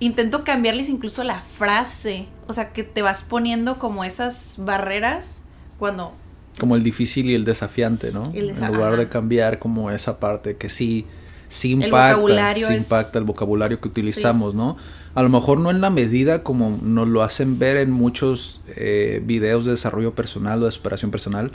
Intento 0.00 0.44
cambiarles 0.44 0.88
incluso 0.88 1.24
la 1.24 1.40
frase. 1.40 2.26
O 2.46 2.52
sea, 2.52 2.72
que 2.72 2.84
te 2.84 3.00
vas 3.00 3.22
poniendo 3.22 3.78
como 3.78 4.04
esas 4.04 4.56
barreras 4.58 5.42
cuando 5.78 6.12
Como 6.58 6.76
el 6.76 6.82
difícil 6.82 7.30
y 7.30 7.34
el 7.34 7.44
desafiante, 7.44 8.12
¿no? 8.12 8.30
El 8.34 8.50
en 8.50 8.66
lugar 8.72 8.96
de 8.96 9.08
cambiar 9.08 9.58
como 9.58 9.90
esa 9.90 10.18
parte 10.20 10.56
que 10.56 10.68
sí, 10.68 11.04
sí 11.48 11.72
El 11.72 11.84
impacta, 11.84 12.14
vocabulario 12.16 12.68
sí 12.68 12.74
es- 12.74 12.82
impacta 12.84 13.18
el 13.18 13.24
vocabulario 13.24 13.80
que 13.80 13.88
utilizamos, 13.88 14.54
¿no? 14.54 14.76
A 15.14 15.22
lo 15.22 15.28
mejor 15.28 15.58
no 15.58 15.70
en 15.70 15.80
la 15.80 15.90
medida 15.90 16.42
como 16.42 16.78
nos 16.82 17.08
lo 17.08 17.22
hacen 17.22 17.58
ver 17.58 17.76
en 17.76 17.90
muchos 17.90 18.60
eh, 18.76 19.20
videos 19.24 19.64
de 19.64 19.72
desarrollo 19.72 20.14
personal 20.14 20.62
o 20.62 20.66
de 20.66 20.72
superación 20.72 21.10
personal. 21.10 21.52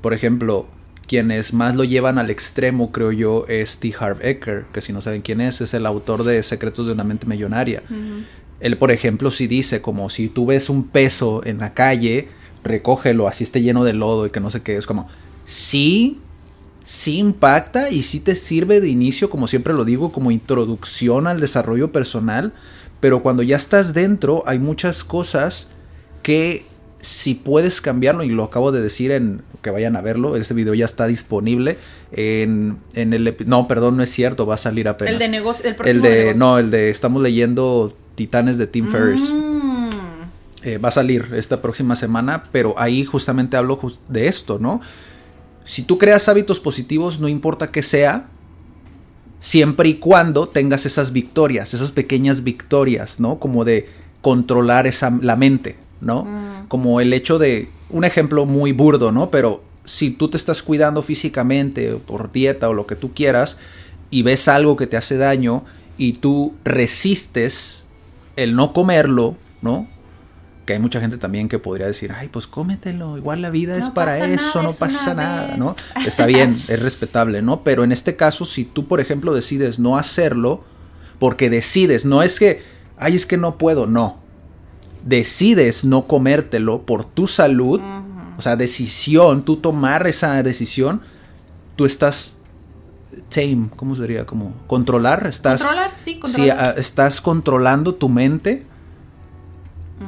Por 0.00 0.14
ejemplo, 0.14 0.66
quienes 1.06 1.52
más 1.52 1.74
lo 1.74 1.82
llevan 1.84 2.18
al 2.18 2.30
extremo, 2.30 2.92
creo 2.92 3.10
yo, 3.12 3.44
es 3.48 3.78
T. 3.78 3.92
Harv 3.98 4.24
Eker, 4.24 4.66
que 4.72 4.80
si 4.80 4.92
no 4.92 5.00
saben 5.00 5.22
quién 5.22 5.40
es, 5.40 5.60
es 5.60 5.74
el 5.74 5.86
autor 5.86 6.22
de 6.24 6.42
Secretos 6.44 6.86
de 6.86 6.92
una 6.92 7.02
mente 7.04 7.26
millonaria. 7.26 7.82
Él, 8.60 8.78
por 8.78 8.90
ejemplo, 8.92 9.30
sí 9.30 9.46
dice 9.48 9.80
como 9.80 10.08
si 10.10 10.28
tú 10.28 10.46
ves 10.46 10.70
un 10.70 10.86
peso 10.88 11.42
en 11.44 11.58
la 11.58 11.74
calle, 11.74 12.28
recógelo, 12.64 13.28
así 13.28 13.44
esté 13.44 13.62
lleno 13.62 13.84
de 13.84 13.92
lodo 13.92 14.26
y 14.26 14.30
que 14.30 14.40
no 14.40 14.50
sé 14.50 14.62
qué, 14.62 14.76
es 14.76 14.86
como, 14.86 15.08
sí, 15.44 16.20
sí 16.84 17.18
impacta 17.18 17.90
y 17.90 18.02
sí 18.02 18.20
te 18.20 18.34
sirve 18.34 18.80
de 18.80 18.88
inicio, 18.88 19.30
como 19.30 19.46
siempre 19.46 19.74
lo 19.74 19.84
digo, 19.84 20.12
como 20.12 20.30
introducción 20.30 21.26
al 21.26 21.40
desarrollo 21.40 21.92
personal, 21.92 22.52
pero 23.00 23.22
cuando 23.22 23.42
ya 23.42 23.56
estás 23.56 23.94
dentro 23.94 24.44
hay 24.46 24.58
muchas 24.58 25.04
cosas 25.04 25.68
que 26.22 26.64
si 27.00 27.34
puedes 27.34 27.80
cambiarlo, 27.80 28.24
y 28.24 28.28
lo 28.28 28.44
acabo 28.44 28.72
de 28.72 28.82
decir 28.82 29.10
en 29.10 29.42
que 29.62 29.70
vayan 29.70 29.96
a 29.96 30.02
verlo, 30.02 30.36
ese 30.36 30.54
video 30.54 30.74
ya 30.74 30.84
está 30.84 31.06
disponible 31.06 31.78
en, 32.12 32.78
en 32.94 33.12
el... 33.12 33.36
No, 33.46 33.68
perdón, 33.68 33.96
no 33.96 34.02
es 34.02 34.10
cierto, 34.10 34.46
va 34.46 34.56
a 34.56 34.58
salir 34.58 34.88
apenas. 34.88 35.14
El 35.14 35.18
de 35.18 35.28
negocio, 35.28 35.64
el 35.64 35.70
El 35.70 35.76
próximo 35.76 36.04
de, 36.04 36.34
no, 36.34 36.58
el 36.58 36.70
de, 36.70 36.90
estamos 36.90 37.22
leyendo 37.22 37.94
Titanes 38.14 38.58
de 38.58 38.66
Tim 38.66 38.88
Ferriss. 38.90 39.32
Eh, 40.62 40.76
va 40.76 40.90
a 40.90 40.92
salir 40.92 41.30
esta 41.34 41.62
próxima 41.62 41.96
semana, 41.96 42.44
pero 42.52 42.74
ahí 42.78 43.04
justamente 43.04 43.56
hablo 43.56 43.80
de 44.08 44.26
esto, 44.26 44.58
¿no? 44.58 44.80
Si 45.64 45.82
tú 45.82 45.96
creas 45.96 46.28
hábitos 46.28 46.60
positivos, 46.60 47.18
no 47.18 47.28
importa 47.28 47.70
qué 47.70 47.82
sea, 47.82 48.28
siempre 49.40 49.88
y 49.88 49.94
cuando 49.94 50.46
tengas 50.46 50.84
esas 50.84 51.12
victorias, 51.12 51.72
esas 51.72 51.92
pequeñas 51.92 52.44
victorias, 52.44 53.20
¿no? 53.20 53.38
Como 53.38 53.64
de 53.64 53.88
controlar 54.20 54.86
esa, 54.86 55.16
la 55.22 55.34
mente, 55.36 55.78
¿no? 56.02 56.24
Mm. 56.24 56.68
Como 56.68 57.00
el 57.00 57.14
hecho 57.14 57.38
de, 57.38 57.70
un 57.88 58.04
ejemplo 58.04 58.44
muy 58.44 58.72
burdo, 58.72 59.12
¿no? 59.12 59.30
Pero 59.30 59.62
si 59.84 60.10
tú 60.10 60.28
te 60.28 60.36
estás 60.36 60.62
cuidando 60.62 61.02
físicamente, 61.02 61.92
por 62.06 62.30
dieta 62.32 62.68
o 62.68 62.74
lo 62.74 62.86
que 62.86 62.96
tú 62.96 63.14
quieras, 63.14 63.56
y 64.10 64.22
ves 64.22 64.46
algo 64.48 64.76
que 64.76 64.86
te 64.86 64.96
hace 64.96 65.16
daño, 65.16 65.64
y 65.96 66.14
tú 66.14 66.54
resistes 66.64 67.86
el 68.36 68.54
no 68.56 68.72
comerlo, 68.72 69.36
¿no? 69.62 69.86
Hay 70.72 70.78
mucha 70.78 71.00
gente 71.00 71.18
también 71.18 71.48
que 71.48 71.58
podría 71.58 71.86
decir, 71.86 72.12
ay, 72.16 72.28
pues 72.28 72.46
cómetelo, 72.46 73.16
igual 73.16 73.42
la 73.42 73.50
vida 73.50 73.76
No 73.76 73.84
es 73.84 73.90
para 73.90 74.18
eso, 74.18 74.46
nada, 74.58 74.62
no 74.62 74.70
es 74.70 74.76
pasa 74.78 75.14
nada, 75.14 75.46
vez. 75.48 75.58
¿no? 75.58 75.76
Está 76.06 76.26
bien, 76.26 76.60
es 76.68 76.80
respetable, 76.80 77.42
¿no? 77.42 77.62
Pero 77.64 77.84
en 77.84 77.92
este 77.92 78.16
caso, 78.16 78.44
si 78.46 78.64
tú, 78.64 78.86
por 78.86 79.00
ejemplo, 79.00 79.32
decides 79.34 79.78
no 79.78 79.96
hacerlo, 79.96 80.64
porque 81.18 81.50
decides, 81.50 82.04
no 82.04 82.22
es 82.22 82.38
que, 82.38 82.62
ay, 82.98 83.14
es 83.16 83.26
que 83.26 83.36
no 83.36 83.58
puedo, 83.58 83.86
no. 83.86 84.18
Decides 85.04 85.84
no 85.84 86.06
comértelo 86.06 86.82
por 86.82 87.04
tu 87.04 87.26
salud, 87.26 87.80
o 88.36 88.42
sea, 88.42 88.56
decisión, 88.56 89.44
tú 89.44 89.56
tomar 89.56 90.06
esa 90.06 90.42
decisión, 90.42 91.02
tú 91.76 91.86
estás 91.86 92.36
tame, 93.28 93.68
¿cómo 93.76 93.96
sería? 93.96 94.24
Como 94.26 94.54
controlar, 94.66 95.26
estás 95.26 95.62
Controlar, 95.62 95.92
sí, 95.96 96.12
Sí, 96.12 96.18
controlar. 96.18 96.58
ah, 96.60 96.74
estás 96.76 97.20
controlando 97.20 97.94
tu 97.94 98.08
mente 98.08 98.66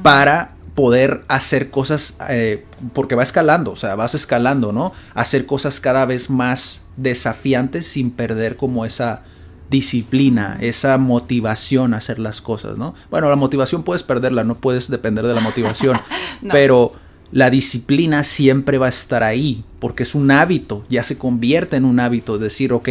para 0.03 0.53
poder 0.75 1.25
hacer 1.29 1.71
cosas, 1.71 2.17
eh, 2.31 2.65
porque 2.95 3.15
va 3.15 3.23
escalando, 3.23 3.73
o 3.73 3.77
sea, 3.77 3.95
vas 3.95 4.15
escalando, 4.15 4.73
¿no? 4.73 4.93
Hacer 5.15 5.45
cosas 5.45 5.81
cada 5.81 6.07
vez 6.07 6.31
más 6.31 6.85
desafiantes 6.97 7.87
sin 7.87 8.11
perder 8.11 8.57
como 8.57 8.85
esa 8.87 9.23
disciplina, 9.69 10.59
esa 10.61 10.99
motivación 10.99 11.95
a 11.95 11.99
hacer 11.99 12.19
las 12.19 12.41
cosas, 12.41 12.79
¿no? 12.79 12.95
Bueno, 13.11 13.29
la 13.29 13.37
motivación 13.37 13.83
puedes 13.83 14.03
perderla, 14.03 14.45
no 14.45 14.57
puedes 14.59 14.89
depender 14.89 15.27
de 15.27 15.35
la 15.35 15.41
motivación, 15.41 15.99
No. 16.43 16.53
pero 16.53 16.93
la 17.31 17.51
disciplina 17.51 18.25
siempre 18.25 18.79
va 18.79 18.87
a 18.87 18.91
estar 18.91 19.23
ahí, 19.23 19.65
porque 19.79 20.03
es 20.03 20.15
un 20.15 20.31
hábito, 20.31 20.85
ya 20.89 21.03
se 21.03 21.17
convierte 21.17 21.77
en 21.77 21.85
un 21.85 22.01
hábito, 22.01 22.39
decir, 22.39 22.73
ok, 22.73 22.89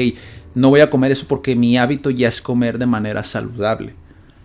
no 0.55 0.69
voy 0.69 0.81
a 0.81 0.89
comer 0.89 1.11
eso 1.11 1.25
porque 1.27 1.55
mi 1.55 1.77
hábito 1.77 2.09
ya 2.09 2.27
es 2.27 2.41
comer 2.41 2.77
de 2.77 2.85
manera 2.85 3.23
saludable. 3.23 3.93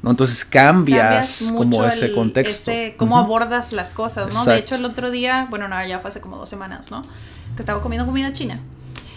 ¿No? 0.07 0.13
Entonces 0.13 0.45
cambias, 0.45 1.43
Cambias 1.45 1.53
como 1.53 1.85
ese 1.85 2.07
el- 2.07 2.15
contexto. 2.15 2.71
ese- 2.71 2.95
cómo 2.97 3.19
abordas 3.19 3.73
las 3.73 3.93
cosas, 3.93 4.27
¿no? 4.33 4.41
Exacto. 4.41 4.51
De 4.53 4.59
hecho, 4.59 4.75
el 4.77 4.85
otro 4.87 5.11
día, 5.11 5.47
bueno, 5.51 5.69
no, 5.69 5.85
ya 5.87 5.99
fue 5.99 6.09
hace 6.11 6.21
como 6.21 6.37
dos 6.39 6.49
semanas, 6.49 6.91
¿no? 6.91 7.03
Que 7.57 7.63
estaba 7.63 7.83
comiendo 7.83 8.07
comida 8.07 8.33
china. 8.33 8.61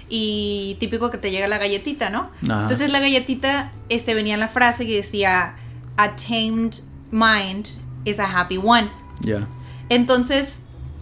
Y 0.10 0.76
típico 0.80 1.12
que 1.12 1.18
te 1.20 1.30
llega 1.30 1.48
la 1.48 1.60
galletita, 1.60 2.10
¿no? 2.10 2.32
Ajá. 2.44 2.64
Entonces 2.64 2.92
la 2.92 3.00
galletita, 3.00 3.72
este, 3.90 4.16
venía 4.16 4.34
en 4.34 4.40
la 4.40 4.48
frase 4.50 4.88
que 4.88 4.96
decía, 4.96 5.56
a 5.98 6.16
tamed 6.16 6.74
mind 7.12 7.68
is 8.06 8.20
a 8.20 8.26
happy 8.40 8.58
one. 8.58 8.90
Ya. 9.22 9.48
Entonces, 9.90 10.54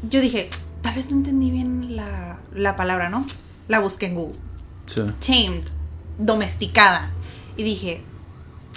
yo 0.10 0.20
dije, 0.20 0.50
tal 0.82 0.96
vez 0.96 1.10
no 1.10 1.18
entendí 1.18 1.50
bien 1.52 1.96
la, 1.96 2.40
la 2.54 2.76
palabra, 2.76 3.10
¿no? 3.10 3.26
La 3.70 3.80
busqué 3.80 4.08
en 4.08 4.16
Google. 4.16 4.36
Sí. 4.88 5.02
tamed, 5.26 5.64
domesticada. 6.18 7.12
Y 7.58 7.64
dije, 7.64 8.02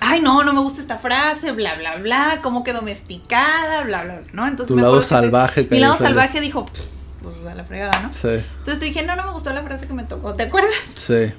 ay, 0.01 0.21
no, 0.21 0.43
no 0.45 0.53
me 0.53 0.61
gusta 0.61 0.81
esta 0.81 0.99
frase, 0.99 1.53
bla, 1.53 1.75
bla, 1.77 1.97
bla, 1.97 2.39
como 2.43 2.65
que 2.65 2.73
domesticada, 2.73 3.83
bla, 3.85 4.05
bla, 4.05 4.17
bla, 4.21 4.27
¿no? 4.33 4.47
Entonces 4.47 4.69
Tu 4.69 4.77
me 4.77 4.83
lado 4.83 5.01
te- 5.01 5.07
salvaje 5.07 5.69
que 5.69 5.75
mi 5.75 5.81
lado 5.81 5.95
sale. 5.97 6.09
salvaje 6.09 6.41
dijo, 6.41 6.67
"Pff, 6.67 6.81
pues 7.23 7.37
a 7.47 7.55
la 7.55 7.65
fregada, 7.65 8.01
¿no? 8.03 8.09
Sí. 8.11 8.19
Entonces 8.59 8.79
te 8.79 8.87
dije, 8.87 9.03
no, 9.05 9.15
no 9.17 9.25
me 9.25 9.33
gustó 9.33 9.53
la 9.53 9.63
frase 9.63 9.87
que 9.87 9.93
me 9.93 10.05
tocó, 10.05 10.35
¿te 10.35 10.45
acuerdas? 10.45 10.73
Sí. 10.97 11.33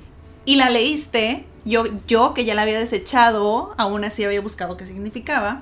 Y 0.46 0.56
la 0.56 0.70
leíste, 0.70 1.46
yo, 1.66 1.86
yo 2.08 2.34
que 2.34 2.46
ya 2.46 2.54
la 2.56 2.62
había 2.64 2.80
desechado, 2.80 3.74
aún 3.78 4.04
así 4.04 4.24
había 4.24 4.42
buscado 4.42 4.78
qué 4.78 4.86
significaba. 4.86 5.62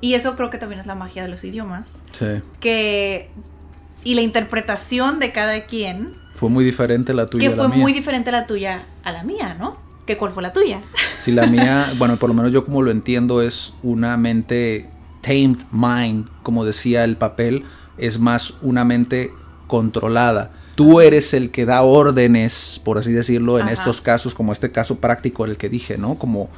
Y 0.00 0.14
eso 0.14 0.36
creo 0.36 0.50
que 0.50 0.58
también 0.58 0.80
es 0.80 0.86
la 0.86 0.94
magia 0.94 1.22
de 1.22 1.28
los 1.28 1.42
idiomas. 1.44 2.00
Sí. 2.18 2.42
Que. 2.60 3.30
Y 4.04 4.14
la 4.14 4.20
interpretación 4.20 5.18
de 5.18 5.32
cada 5.32 5.64
quien 5.64 6.14
Fue 6.34 6.50
muy 6.50 6.62
diferente 6.64 7.14
la 7.14 7.26
tuya 7.26 7.48
que 7.48 7.54
a 7.54 7.56
la 7.56 7.62
fue 7.62 7.68
mía. 7.72 7.78
muy 7.82 7.92
diferente 7.94 8.30
la 8.30 8.46
tuya 8.46 8.84
a 9.02 9.12
la 9.12 9.22
mía, 9.24 9.56
¿no? 9.58 9.78
Que 10.06 10.16
cuál 10.16 10.32
fue 10.32 10.42
la 10.42 10.52
tuya. 10.52 10.82
Si 11.18 11.32
la 11.32 11.46
mía, 11.46 11.90
bueno, 11.98 12.18
por 12.18 12.28
lo 12.28 12.34
menos 12.34 12.52
yo 12.52 12.64
como 12.64 12.82
lo 12.82 12.90
entiendo, 12.90 13.42
es 13.42 13.74
una 13.82 14.16
mente 14.16 14.90
tamed 15.22 15.58
mind, 15.72 16.28
como 16.42 16.64
decía 16.64 17.04
el 17.04 17.16
papel, 17.16 17.64
es 17.96 18.18
más 18.18 18.54
una 18.62 18.84
mente 18.84 19.32
controlada. 19.66 20.52
Tú 20.74 21.00
eres 21.00 21.34
el 21.34 21.50
que 21.50 21.66
da 21.66 21.82
órdenes, 21.82 22.80
por 22.84 22.98
así 22.98 23.12
decirlo, 23.12 23.58
en 23.58 23.64
Ajá. 23.64 23.72
estos 23.72 24.00
casos, 24.00 24.34
como 24.34 24.52
este 24.52 24.72
caso 24.72 24.96
práctico 24.96 25.44
el 25.44 25.56
que 25.56 25.68
dije, 25.68 25.96
¿no? 25.96 26.18
Como 26.18 26.50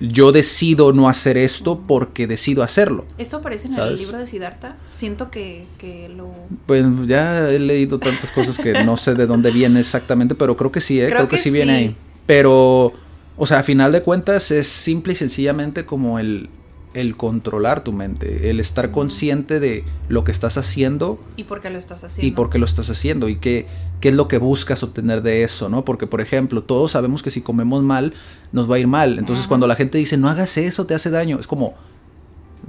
yo 0.00 0.32
decido 0.32 0.92
no 0.92 1.08
hacer 1.08 1.36
esto 1.36 1.82
porque 1.86 2.26
decido 2.26 2.62
hacerlo. 2.62 3.06
Esto 3.16 3.38
aparece 3.38 3.68
en 3.68 3.78
el 3.78 3.96
libro 3.96 4.18
de 4.18 4.26
Siddhartha. 4.26 4.76
Siento 4.86 5.30
que, 5.30 5.66
que 5.78 6.08
lo. 6.08 6.30
Pues 6.66 6.84
ya 7.06 7.50
he 7.50 7.58
leído 7.58 7.98
tantas 7.98 8.30
cosas 8.30 8.58
que 8.58 8.84
no 8.84 8.96
sé 8.96 9.14
de 9.14 9.26
dónde 9.26 9.50
viene 9.50 9.80
exactamente, 9.80 10.34
pero 10.34 10.56
creo 10.56 10.70
que 10.70 10.80
sí, 10.80 11.00
¿eh? 11.00 11.06
Creo 11.06 11.16
creo, 11.16 11.28
que, 11.28 11.36
que 11.36 11.42
sí 11.42 11.50
viene 11.50 11.72
ahí. 11.72 11.96
Pero, 12.28 12.92
o 13.38 13.46
sea, 13.46 13.60
a 13.60 13.62
final 13.62 13.90
de 13.90 14.02
cuentas 14.02 14.50
es 14.50 14.68
simple 14.68 15.14
y 15.14 15.16
sencillamente 15.16 15.86
como 15.86 16.18
el, 16.18 16.50
el 16.92 17.16
controlar 17.16 17.82
tu 17.82 17.94
mente, 17.94 18.50
el 18.50 18.60
estar 18.60 18.90
consciente 18.90 19.60
de 19.60 19.82
lo 20.10 20.24
que 20.24 20.30
estás 20.30 20.58
haciendo 20.58 21.18
¿Y 21.38 21.44
por 21.44 21.62
qué 21.62 21.70
lo 21.70 21.78
estás 21.78 22.04
haciendo? 22.04 22.28
y 22.28 22.32
por 22.32 22.50
qué 22.50 22.58
lo 22.58 22.66
estás 22.66 22.90
haciendo 22.90 23.30
y 23.30 23.36
qué, 23.36 23.66
qué 24.02 24.10
es 24.10 24.14
lo 24.14 24.28
que 24.28 24.36
buscas 24.36 24.82
obtener 24.82 25.22
de 25.22 25.42
eso, 25.42 25.70
¿no? 25.70 25.86
Porque, 25.86 26.06
por 26.06 26.20
ejemplo, 26.20 26.62
todos 26.62 26.92
sabemos 26.92 27.22
que 27.22 27.30
si 27.30 27.40
comemos 27.40 27.82
mal, 27.82 28.12
nos 28.52 28.70
va 28.70 28.76
a 28.76 28.78
ir 28.78 28.88
mal. 28.88 29.18
Entonces, 29.18 29.44
Ajá. 29.44 29.48
cuando 29.48 29.66
la 29.66 29.74
gente 29.74 29.96
dice, 29.96 30.18
no 30.18 30.28
hagas 30.28 30.58
eso, 30.58 30.84
te 30.84 30.94
hace 30.94 31.08
daño, 31.08 31.40
es 31.40 31.46
como, 31.46 31.76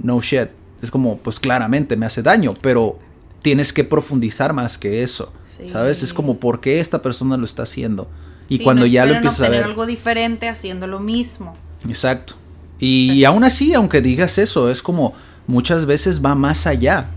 no 0.02 0.22
shit. 0.22 0.48
Es 0.80 0.90
como, 0.90 1.18
pues 1.18 1.38
claramente 1.38 1.98
me 1.98 2.06
hace 2.06 2.22
daño, 2.22 2.54
pero 2.62 2.98
tienes 3.42 3.74
que 3.74 3.84
profundizar 3.84 4.54
más 4.54 4.78
que 4.78 5.02
eso. 5.02 5.34
Sí. 5.58 5.68
¿Sabes? 5.68 6.02
Es 6.02 6.14
como, 6.14 6.38
¿por 6.38 6.62
qué 6.62 6.80
esta 6.80 7.02
persona 7.02 7.36
lo 7.36 7.44
está 7.44 7.64
haciendo? 7.64 8.08
Y 8.50 8.58
Sí, 8.58 8.64
cuando 8.64 8.82
no 8.82 8.86
ya 8.86 9.06
lo 9.06 9.14
empiezas 9.14 9.46
a 9.46 9.48
ver. 9.48 9.64
algo 9.64 9.86
diferente 9.86 10.48
haciendo 10.48 10.86
lo 10.86 11.00
mismo. 11.00 11.54
Exacto. 11.88 12.34
Y 12.78 13.24
aún 13.24 13.44
así, 13.44 13.72
aunque 13.72 14.02
digas 14.02 14.36
eso, 14.36 14.70
es 14.70 14.82
como 14.82 15.14
muchas 15.46 15.86
veces 15.86 16.22
va 16.22 16.34
más 16.34 16.66
allá. 16.66 17.08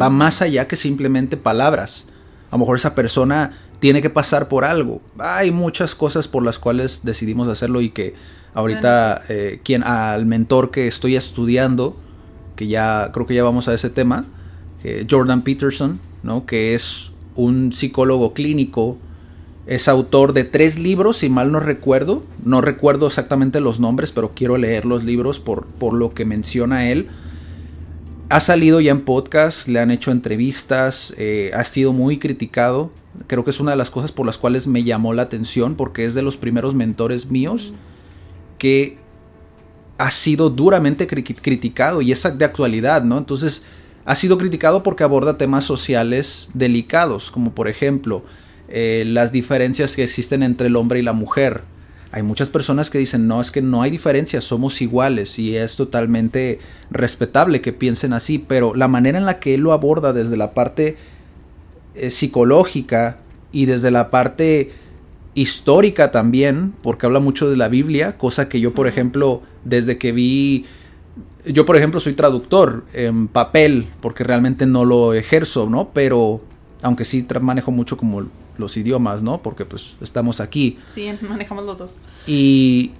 Va 0.00 0.10
más 0.10 0.42
allá 0.42 0.66
que 0.66 0.76
simplemente 0.76 1.36
palabras. 1.36 2.06
A 2.50 2.56
lo 2.56 2.60
mejor 2.60 2.76
esa 2.76 2.94
persona 2.94 3.58
tiene 3.78 4.02
que 4.02 4.10
pasar 4.10 4.48
por 4.48 4.64
algo. 4.64 5.00
Hay 5.18 5.50
muchas 5.50 5.94
cosas 5.94 6.28
por 6.28 6.42
las 6.42 6.58
cuales 6.58 7.00
decidimos 7.04 7.46
hacerlo 7.48 7.80
y 7.80 7.90
que 7.90 8.14
ahorita 8.54 9.22
eh, 9.28 9.60
quien 9.62 9.84
al 9.84 10.26
mentor 10.26 10.70
que 10.70 10.86
estoy 10.86 11.14
estudiando, 11.14 11.96
que 12.56 12.66
ya 12.66 13.10
creo 13.12 13.26
que 13.26 13.34
ya 13.34 13.44
vamos 13.44 13.68
a 13.68 13.74
ese 13.74 13.90
tema, 13.90 14.24
eh, 14.82 15.06
Jordan 15.08 15.42
Peterson, 15.42 16.00
¿no? 16.22 16.46
que 16.46 16.74
es 16.74 17.12
un 17.34 17.72
psicólogo 17.72 18.32
clínico 18.32 18.98
es 19.66 19.88
autor 19.88 20.32
de 20.32 20.44
tres 20.44 20.78
libros, 20.78 21.18
si 21.18 21.28
mal 21.28 21.50
no 21.50 21.58
recuerdo. 21.58 22.22
No 22.44 22.60
recuerdo 22.60 23.08
exactamente 23.08 23.60
los 23.60 23.80
nombres, 23.80 24.12
pero 24.12 24.32
quiero 24.34 24.56
leer 24.56 24.84
los 24.84 25.02
libros 25.02 25.40
por, 25.40 25.66
por 25.66 25.92
lo 25.92 26.14
que 26.14 26.24
menciona 26.24 26.88
él. 26.90 27.08
ha 28.28 28.40
salido 28.40 28.80
ya 28.80 28.90
en 28.90 29.02
podcast, 29.02 29.68
le 29.68 29.78
han 29.78 29.90
hecho 29.90 30.10
entrevistas, 30.10 31.14
eh, 31.16 31.50
ha 31.54 31.64
sido 31.64 31.92
muy 31.92 32.18
criticado. 32.18 32.90
Creo 33.26 33.44
que 33.44 33.50
es 33.50 33.60
una 33.60 33.72
de 33.72 33.76
las 33.76 33.90
cosas 33.90 34.12
por 34.12 34.26
las 34.26 34.38
cuales 34.38 34.66
me 34.66 34.84
llamó 34.84 35.14
la 35.14 35.22
atención 35.22 35.74
porque 35.74 36.04
es 36.04 36.14
de 36.14 36.22
los 36.22 36.36
primeros 36.36 36.74
mentores 36.74 37.30
míos 37.30 37.72
que 38.58 38.98
ha 39.98 40.10
sido 40.10 40.50
duramente 40.50 41.06
criticado 41.06 42.02
y 42.02 42.12
es 42.12 42.22
de 42.38 42.44
actualidad, 42.44 43.02
¿no? 43.02 43.16
Entonces, 43.18 43.64
ha 44.04 44.14
sido 44.14 44.38
criticado 44.38 44.82
porque 44.82 45.04
aborda 45.04 45.38
temas 45.38 45.64
sociales 45.64 46.50
delicados, 46.54 47.30
como 47.30 47.52
por 47.52 47.68
ejemplo 47.68 48.22
eh, 48.68 49.04
las 49.06 49.32
diferencias 49.32 49.96
que 49.96 50.04
existen 50.04 50.42
entre 50.42 50.68
el 50.68 50.76
hombre 50.76 50.98
y 50.98 51.02
la 51.02 51.12
mujer. 51.12 51.62
Hay 52.12 52.22
muchas 52.22 52.48
personas 52.48 52.88
que 52.88 52.98
dicen, 52.98 53.26
no, 53.26 53.40
es 53.40 53.50
que 53.50 53.62
no 53.62 53.82
hay 53.82 53.90
diferencias, 53.90 54.44
somos 54.44 54.80
iguales 54.80 55.38
y 55.38 55.56
es 55.56 55.76
totalmente 55.76 56.60
respetable 56.90 57.60
que 57.60 57.72
piensen 57.72 58.12
así, 58.12 58.38
pero 58.38 58.74
la 58.74 58.88
manera 58.88 59.18
en 59.18 59.26
la 59.26 59.38
que 59.38 59.54
él 59.54 59.60
lo 59.60 59.72
aborda 59.72 60.12
desde 60.12 60.36
la 60.36 60.54
parte 60.54 60.96
eh, 61.94 62.10
psicológica 62.10 63.18
y 63.52 63.66
desde 63.66 63.90
la 63.90 64.10
parte 64.10 64.72
histórica 65.34 66.10
también, 66.10 66.72
porque 66.82 67.06
habla 67.06 67.20
mucho 67.20 67.50
de 67.50 67.56
la 67.56 67.68
Biblia, 67.68 68.16
cosa 68.16 68.48
que 68.48 68.60
yo, 68.60 68.72
por 68.72 68.86
ejemplo, 68.86 69.42
desde 69.64 69.98
que 69.98 70.12
vi 70.12 70.64
yo, 71.46 71.64
por 71.64 71.76
ejemplo, 71.76 72.00
soy 72.00 72.14
traductor 72.14 72.84
en 72.92 73.28
papel, 73.28 73.88
porque 74.00 74.24
realmente 74.24 74.66
no 74.66 74.84
lo 74.84 75.14
ejerzo, 75.14 75.68
¿no? 75.68 75.90
Pero, 75.92 76.40
aunque 76.86 77.04
sí 77.04 77.26
manejo 77.40 77.72
mucho 77.72 77.96
como 77.96 78.26
los 78.58 78.76
idiomas, 78.76 79.22
¿no? 79.22 79.38
Porque 79.38 79.64
pues 79.64 79.96
estamos 80.00 80.40
aquí. 80.40 80.78
Sí, 80.86 81.10
manejamos 81.28 81.64
los 81.64 81.76
dos. 81.76 81.94
Y 82.26 82.92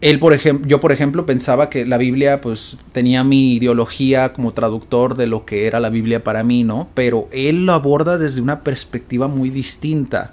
él, 0.00 0.18
por 0.18 0.32
ejemplo, 0.32 0.68
yo, 0.68 0.80
por 0.80 0.92
ejemplo, 0.92 1.26
pensaba 1.26 1.70
que 1.70 1.84
la 1.84 1.98
Biblia, 1.98 2.40
pues, 2.40 2.76
tenía 2.92 3.24
mi 3.24 3.54
ideología 3.54 4.32
como 4.32 4.52
traductor 4.52 5.16
de 5.16 5.26
lo 5.26 5.44
que 5.44 5.66
era 5.66 5.80
la 5.80 5.90
Biblia 5.90 6.22
para 6.22 6.44
mí, 6.44 6.62
¿no? 6.62 6.88
Pero 6.94 7.28
él 7.32 7.66
lo 7.66 7.72
aborda 7.72 8.16
desde 8.18 8.40
una 8.40 8.60
perspectiva 8.60 9.28
muy 9.28 9.50
distinta. 9.50 10.32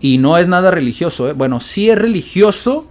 Y 0.00 0.18
no 0.18 0.38
es 0.38 0.48
nada 0.48 0.70
religioso, 0.70 1.28
¿eh? 1.28 1.32
Bueno, 1.34 1.60
sí 1.60 1.90
es 1.90 1.98
religioso, 1.98 2.86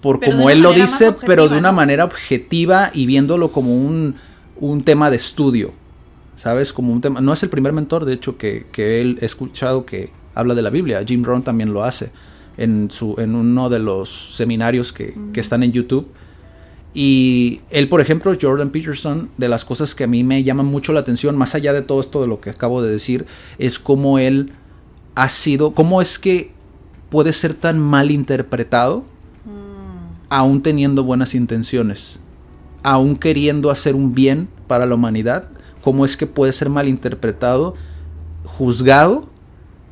por 0.00 0.20
como 0.20 0.50
él 0.50 0.62
lo 0.62 0.72
dice, 0.72 1.12
pero 1.26 1.48
de 1.48 1.58
una 1.58 1.70
manera 1.70 2.04
objetiva 2.04 2.90
y 2.92 3.06
viéndolo 3.06 3.52
como 3.52 3.76
un, 3.76 4.16
un, 4.56 4.82
tema 4.82 5.10
de 5.10 5.16
estudio, 5.16 5.74
¿sabes? 6.40 6.72
Como 6.72 6.92
un 6.92 7.02
tema, 7.02 7.20
no 7.20 7.34
es 7.34 7.42
el 7.42 7.50
primer 7.50 7.74
mentor, 7.74 8.06
de 8.06 8.14
hecho, 8.14 8.38
que, 8.38 8.66
que 8.72 9.02
él 9.02 9.18
he 9.20 9.26
escuchado 9.26 9.84
que 9.84 10.10
habla 10.34 10.54
de 10.54 10.62
la 10.62 10.70
Biblia, 10.70 11.04
Jim 11.06 11.22
Rohn 11.22 11.42
también 11.42 11.74
lo 11.74 11.84
hace 11.84 12.12
en, 12.56 12.90
su, 12.90 13.14
en 13.18 13.34
uno 13.34 13.68
de 13.68 13.78
los 13.78 14.36
seminarios 14.36 14.90
que, 14.92 15.14
que 15.34 15.40
están 15.40 15.62
en 15.62 15.72
YouTube. 15.72 16.08
Y 16.94 17.60
él, 17.68 17.90
por 17.90 18.00
ejemplo, 18.00 18.34
Jordan 18.40 18.70
Peterson, 18.70 19.28
de 19.36 19.48
las 19.48 19.66
cosas 19.66 19.94
que 19.94 20.04
a 20.04 20.06
mí 20.06 20.24
me 20.24 20.42
llaman 20.42 20.64
mucho 20.64 20.94
la 20.94 21.00
atención, 21.00 21.36
más 21.36 21.54
allá 21.54 21.74
de 21.74 21.82
todo 21.82 22.00
esto 22.00 22.22
de 22.22 22.26
lo 22.26 22.40
que 22.40 22.48
acabo 22.48 22.80
de 22.82 22.90
decir, 22.90 23.26
es 23.58 23.78
cómo 23.78 24.18
él 24.18 24.52
ha 25.14 25.28
sido, 25.28 25.72
cómo 25.72 26.00
es 26.00 26.18
que 26.18 26.52
puede 27.10 27.34
ser 27.34 27.52
tan 27.52 27.78
mal 27.78 28.10
interpretado 28.10 29.04
aún 30.30 30.62
teniendo 30.62 31.04
buenas 31.04 31.34
intenciones, 31.34 32.18
aún 32.82 33.16
queriendo 33.16 33.70
hacer 33.70 33.94
un 33.94 34.14
bien 34.14 34.48
para 34.68 34.86
la 34.86 34.94
humanidad, 34.94 35.50
cómo 35.82 36.04
es 36.04 36.16
que 36.16 36.26
puede 36.26 36.52
ser 36.52 36.68
malinterpretado, 36.68 37.74
juzgado 38.44 39.28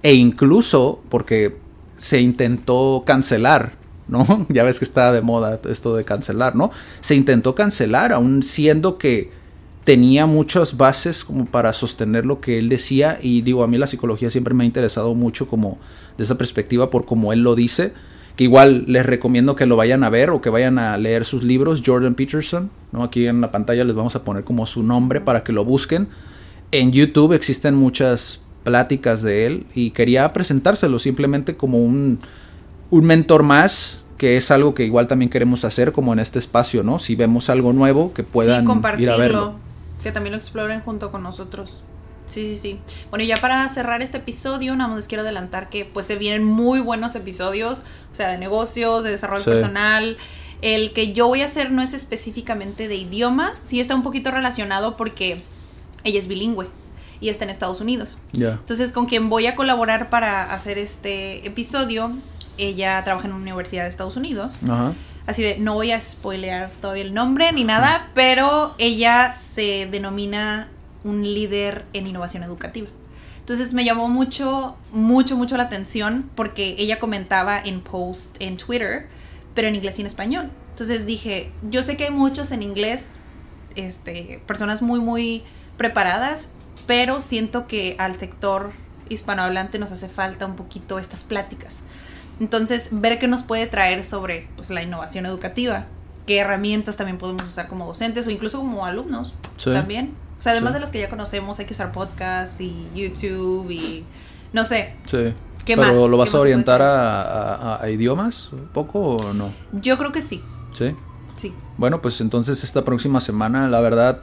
e 0.02 0.14
incluso 0.14 1.00
porque 1.08 1.56
se 1.96 2.20
intentó 2.20 3.02
cancelar, 3.06 3.72
¿no? 4.06 4.46
Ya 4.48 4.62
ves 4.62 4.78
que 4.78 4.84
está 4.84 5.12
de 5.12 5.22
moda 5.22 5.60
esto 5.68 5.96
de 5.96 6.04
cancelar, 6.04 6.54
¿no? 6.54 6.70
Se 7.00 7.14
intentó 7.14 7.54
cancelar, 7.54 8.12
aún 8.12 8.42
siendo 8.42 8.98
que 8.98 9.30
tenía 9.84 10.26
muchas 10.26 10.76
bases 10.76 11.24
como 11.24 11.46
para 11.46 11.72
sostener 11.72 12.26
lo 12.26 12.40
que 12.40 12.58
él 12.58 12.68
decía 12.68 13.18
y 13.22 13.40
digo, 13.40 13.62
a 13.62 13.66
mí 13.66 13.78
la 13.78 13.86
psicología 13.86 14.28
siempre 14.28 14.52
me 14.52 14.64
ha 14.64 14.66
interesado 14.66 15.14
mucho 15.14 15.48
como 15.48 15.78
de 16.18 16.24
esa 16.24 16.36
perspectiva 16.36 16.90
por 16.90 17.06
como 17.06 17.32
él 17.32 17.40
lo 17.40 17.54
dice 17.54 17.94
que 18.38 18.44
igual 18.44 18.84
les 18.86 19.04
recomiendo 19.04 19.56
que 19.56 19.66
lo 19.66 19.74
vayan 19.74 20.04
a 20.04 20.10
ver 20.10 20.30
o 20.30 20.40
que 20.40 20.48
vayan 20.48 20.78
a 20.78 20.96
leer 20.96 21.24
sus 21.24 21.42
libros, 21.42 21.82
Jordan 21.84 22.14
Peterson, 22.14 22.70
¿no? 22.92 23.02
Aquí 23.02 23.26
en 23.26 23.40
la 23.40 23.50
pantalla 23.50 23.82
les 23.82 23.96
vamos 23.96 24.14
a 24.14 24.22
poner 24.22 24.44
como 24.44 24.64
su 24.64 24.84
nombre 24.84 25.20
para 25.20 25.42
que 25.42 25.50
lo 25.50 25.64
busquen. 25.64 26.08
En 26.70 26.92
YouTube 26.92 27.32
existen 27.32 27.74
muchas 27.74 28.40
pláticas 28.62 29.22
de 29.22 29.46
él 29.46 29.66
y 29.74 29.90
quería 29.90 30.32
presentárselo 30.32 31.00
simplemente 31.00 31.56
como 31.56 31.78
un, 31.78 32.20
un 32.90 33.04
mentor 33.06 33.42
más, 33.42 34.04
que 34.18 34.36
es 34.36 34.52
algo 34.52 34.72
que 34.72 34.84
igual 34.84 35.08
también 35.08 35.30
queremos 35.30 35.64
hacer 35.64 35.90
como 35.90 36.12
en 36.12 36.20
este 36.20 36.38
espacio, 36.38 36.84
¿no? 36.84 37.00
Si 37.00 37.16
vemos 37.16 37.50
algo 37.50 37.72
nuevo, 37.72 38.14
que 38.14 38.22
puedan 38.22 38.68
ir 38.98 39.10
a 39.10 39.16
verlo. 39.16 39.54
Que 40.00 40.12
también 40.12 40.30
lo 40.30 40.36
exploren 40.36 40.80
junto 40.82 41.10
con 41.10 41.24
nosotros. 41.24 41.82
Sí, 42.30 42.54
sí, 42.54 42.56
sí. 42.56 42.78
Bueno, 43.10 43.24
ya 43.24 43.36
para 43.36 43.68
cerrar 43.68 44.02
este 44.02 44.18
episodio, 44.18 44.76
nada 44.76 44.88
más 44.88 44.96
les 44.98 45.06
quiero 45.08 45.22
adelantar 45.22 45.70
que 45.70 45.84
pues 45.84 46.06
se 46.06 46.16
vienen 46.16 46.44
muy 46.44 46.80
buenos 46.80 47.14
episodios, 47.14 47.84
o 48.12 48.14
sea, 48.14 48.28
de 48.28 48.38
negocios, 48.38 49.04
de 49.04 49.10
desarrollo 49.10 49.44
personal. 49.44 50.16
El 50.60 50.92
que 50.92 51.12
yo 51.12 51.28
voy 51.28 51.42
a 51.42 51.46
hacer 51.46 51.70
no 51.70 51.82
es 51.82 51.94
específicamente 51.94 52.88
de 52.88 52.96
idiomas, 52.96 53.62
sí 53.64 53.80
está 53.80 53.94
un 53.94 54.02
poquito 54.02 54.30
relacionado 54.30 54.96
porque 54.96 55.40
ella 56.04 56.18
es 56.18 56.28
bilingüe 56.28 56.66
y 57.20 57.28
está 57.28 57.44
en 57.44 57.50
Estados 57.50 57.80
Unidos. 57.80 58.18
Entonces, 58.32 58.92
con 58.92 59.06
quien 59.06 59.28
voy 59.28 59.46
a 59.46 59.54
colaborar 59.54 60.10
para 60.10 60.52
hacer 60.52 60.78
este 60.78 61.46
episodio, 61.46 62.12
ella 62.58 63.02
trabaja 63.04 63.26
en 63.26 63.34
una 63.34 63.42
universidad 63.42 63.84
de 63.84 63.90
Estados 63.90 64.16
Unidos. 64.16 64.56
Así 65.26 65.42
de, 65.42 65.58
no 65.58 65.74
voy 65.74 65.92
a 65.92 66.00
spoilear 66.00 66.70
todavía 66.80 67.02
el 67.02 67.12
nombre 67.12 67.52
ni 67.52 67.62
nada, 67.62 68.08
pero 68.14 68.74
ella 68.78 69.30
se 69.32 69.86
denomina 69.90 70.68
un 71.04 71.22
líder 71.22 71.84
en 71.92 72.06
innovación 72.06 72.42
educativa. 72.42 72.88
Entonces 73.40 73.72
me 73.72 73.84
llamó 73.84 74.08
mucho, 74.08 74.76
mucho, 74.92 75.36
mucho 75.36 75.56
la 75.56 75.64
atención 75.64 76.30
porque 76.34 76.76
ella 76.78 76.98
comentaba 76.98 77.58
en 77.58 77.80
post 77.80 78.36
en 78.40 78.58
Twitter, 78.58 79.08
pero 79.54 79.68
en 79.68 79.74
inglés 79.74 79.98
y 79.98 80.02
en 80.02 80.06
español. 80.06 80.50
Entonces 80.70 81.06
dije, 81.06 81.50
yo 81.70 81.82
sé 81.82 81.96
que 81.96 82.04
hay 82.04 82.10
muchos 82.10 82.50
en 82.50 82.62
inglés, 82.62 83.06
este, 83.74 84.42
personas 84.46 84.82
muy, 84.82 85.00
muy 85.00 85.44
preparadas, 85.78 86.48
pero 86.86 87.20
siento 87.20 87.66
que 87.66 87.96
al 87.98 88.18
sector 88.18 88.72
hispanohablante 89.08 89.78
nos 89.78 89.92
hace 89.92 90.08
falta 90.08 90.46
un 90.46 90.56
poquito 90.56 90.98
estas 90.98 91.24
pláticas. 91.24 91.82
Entonces, 92.40 92.90
ver 92.92 93.18
qué 93.18 93.28
nos 93.28 93.42
puede 93.42 93.66
traer 93.66 94.04
sobre 94.04 94.48
pues, 94.56 94.70
la 94.70 94.82
innovación 94.82 95.26
educativa, 95.26 95.86
qué 96.26 96.38
herramientas 96.38 96.96
también 96.96 97.18
podemos 97.18 97.44
usar 97.46 97.68
como 97.68 97.86
docentes 97.86 98.26
o 98.26 98.30
incluso 98.30 98.58
como 98.58 98.84
alumnos 98.84 99.34
también. 99.64 100.14
O 100.38 100.42
sea, 100.42 100.52
además 100.52 100.74
de 100.74 100.80
las 100.80 100.90
que 100.90 101.00
ya 101.00 101.08
conocemos, 101.08 101.58
hay 101.58 101.66
que 101.66 101.74
usar 101.74 101.90
podcast 101.90 102.60
y 102.60 102.86
YouTube 102.94 103.70
y 103.70 104.04
no 104.52 104.64
sé. 104.64 104.96
Sí. 105.06 105.34
¿Qué 105.64 105.76
¿Pero 105.76 106.08
lo 106.08 106.16
vas 106.16 106.34
a 106.34 106.38
orientar 106.38 106.80
a, 106.82 107.80
idiomas 107.90 108.52
un 108.52 108.68
poco 108.68 109.00
o 109.00 109.34
no? 109.34 109.52
Yo 109.72 109.98
creo 109.98 110.12
que 110.12 110.22
sí. 110.22 110.42
¿Sí? 110.72 110.94
Sí. 111.36 111.52
Bueno, 111.76 112.00
pues 112.00 112.20
entonces 112.20 112.64
esta 112.64 112.84
próxima 112.84 113.20
semana, 113.20 113.68
la 113.68 113.80
verdad, 113.80 114.22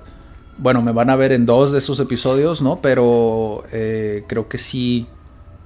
bueno, 0.58 0.82
me 0.82 0.91
van 0.91 1.10
a 1.10 1.15
ver 1.15 1.32
en 1.34 1.45
dos 1.45 1.71
de 1.71 1.80
esos 1.80 1.99
episodios, 1.99 2.62
¿no? 2.62 2.80
Pero 2.82 3.63
eh, 3.71 4.23
creo 4.28 4.47
que 4.47 4.58
sí 4.58 5.08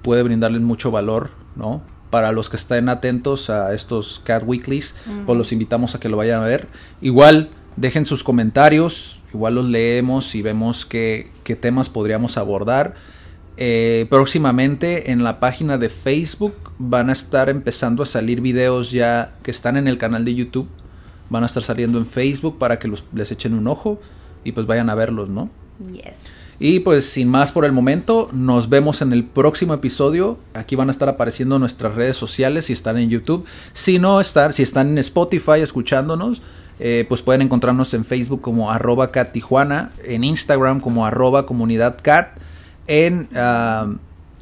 puede 0.01 0.23
brindarles 0.23 0.62
mucho 0.62 0.91
valor, 0.91 1.31
¿no? 1.55 1.81
Para 2.09 2.31
los 2.31 2.49
que 2.49 2.57
estén 2.57 2.89
atentos 2.89 3.49
a 3.49 3.73
estos 3.73 4.19
Cat 4.23 4.43
Weeklies, 4.45 4.95
pues 5.25 5.38
los 5.38 5.51
invitamos 5.51 5.95
a 5.95 5.99
que 5.99 6.09
lo 6.09 6.17
vayan 6.17 6.41
a 6.41 6.45
ver. 6.45 6.67
Igual, 7.01 7.51
dejen 7.77 8.05
sus 8.05 8.23
comentarios, 8.23 9.18
Igual 9.34 9.56
los 9.56 9.65
leemos 9.65 10.34
y 10.36 10.42
vemos 10.42 10.86
qué, 10.86 11.30
temas 11.60 11.89
podríamos 11.89 12.38
abordar. 12.38 12.96
Eh, 13.58 14.08
próximamente 14.10 15.12
en 15.12 15.24
la 15.24 15.39
página 15.39 15.78
de 15.78 15.89
Facebook 15.89 16.56
van 16.78 17.10
a 17.10 17.13
estar 17.13 17.50
empezando 17.50 18.04
a 18.04 18.06
salir 18.06 18.39
videos 18.39 18.92
ya 18.92 19.36
que 19.44 19.52
están 19.52 19.78
en 19.78 19.88
el 19.88 19.98
canal 19.98 20.26
de 20.26 20.36
YouTube. 20.36 20.68
Van 21.30 21.44
a 21.44 21.46
estar 21.46 21.62
saliendo 21.62 21.98
en 21.98 22.06
Facebook 22.06 22.58
para 22.58 22.80
que 22.80 22.88
los, 22.88 23.04
les 23.13 23.32
echen 23.32 23.54
un 23.54 23.68
ojo 23.68 24.00
y 24.44 24.54
pues 24.54 24.65
vayan 24.65 24.89
a 24.89 24.96
verlos, 24.96 25.30
¿no? 25.30 25.50
Yes. 25.92 26.39
Y 26.60 26.82
pues 26.82 27.06
sin 27.06 27.30
más 27.30 27.54
por 27.54 27.63
el 27.63 27.72
momento, 27.72 28.30
nos 28.34 28.68
vemos 28.68 29.02
en 29.02 29.13
el 29.13 29.24
próximo 29.24 29.74
episodio. 29.74 30.38
Aquí 30.54 30.76
van 30.76 30.89
a 30.89 30.92
estar 30.92 31.08
apareciendo 31.08 31.58
nuestras 31.58 31.96
redes 31.96 32.18
sociales 32.18 32.65
si 32.65 32.74
están 32.74 32.98
en 32.98 33.10
YouTube. 33.10 33.46
Si 33.72 33.98
no 33.98 34.20
están, 34.20 34.52
si 34.52 34.63
están 34.63 34.89
en 34.89 34.98
Spotify 34.98 35.62
escuchándonos, 35.62 36.42
eh, 36.80 37.06
pues 37.08 37.22
pueden 37.22 37.42
encontrarnos 37.42 37.94
en 37.94 38.06
Facebook 38.06 38.42
como 38.42 38.72
arroba 38.72 39.12
cat 39.12 39.32
Tijuana, 39.32 39.92
en 40.04 40.24
Instagram 40.24 40.80
como 40.80 41.06
arroba 41.06 41.46
comunidad 41.46 41.98
cat, 42.02 42.38
en 42.88 43.28
ah, 43.36 43.92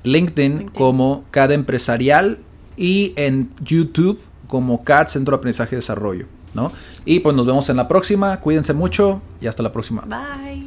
LinkedIn, 0.04 0.70
como 0.70 1.24
cat 1.32 1.52
empresarial 1.52 2.38
y 2.76 3.14
en 3.16 3.50
YouTube 3.62 4.20
como 4.48 4.84
cat 4.84 5.10
Centro 5.10 5.36
de 5.36 5.40
Aprendizaje 5.40 5.76
y 5.76 5.78
Desarrollo. 5.78 6.28
¿no? 6.54 6.72
Y 7.06 7.20
pues 7.20 7.36
nos 7.36 7.46
vemos 7.46 7.70
en 7.70 7.78
la 7.78 7.88
próxima, 7.88 8.40
cuídense 8.40 8.74
mucho 8.74 9.22
y 9.40 9.48
hasta 9.48 9.64
la 9.64 9.72
próxima. 9.72 10.04
Bye. 10.08 10.67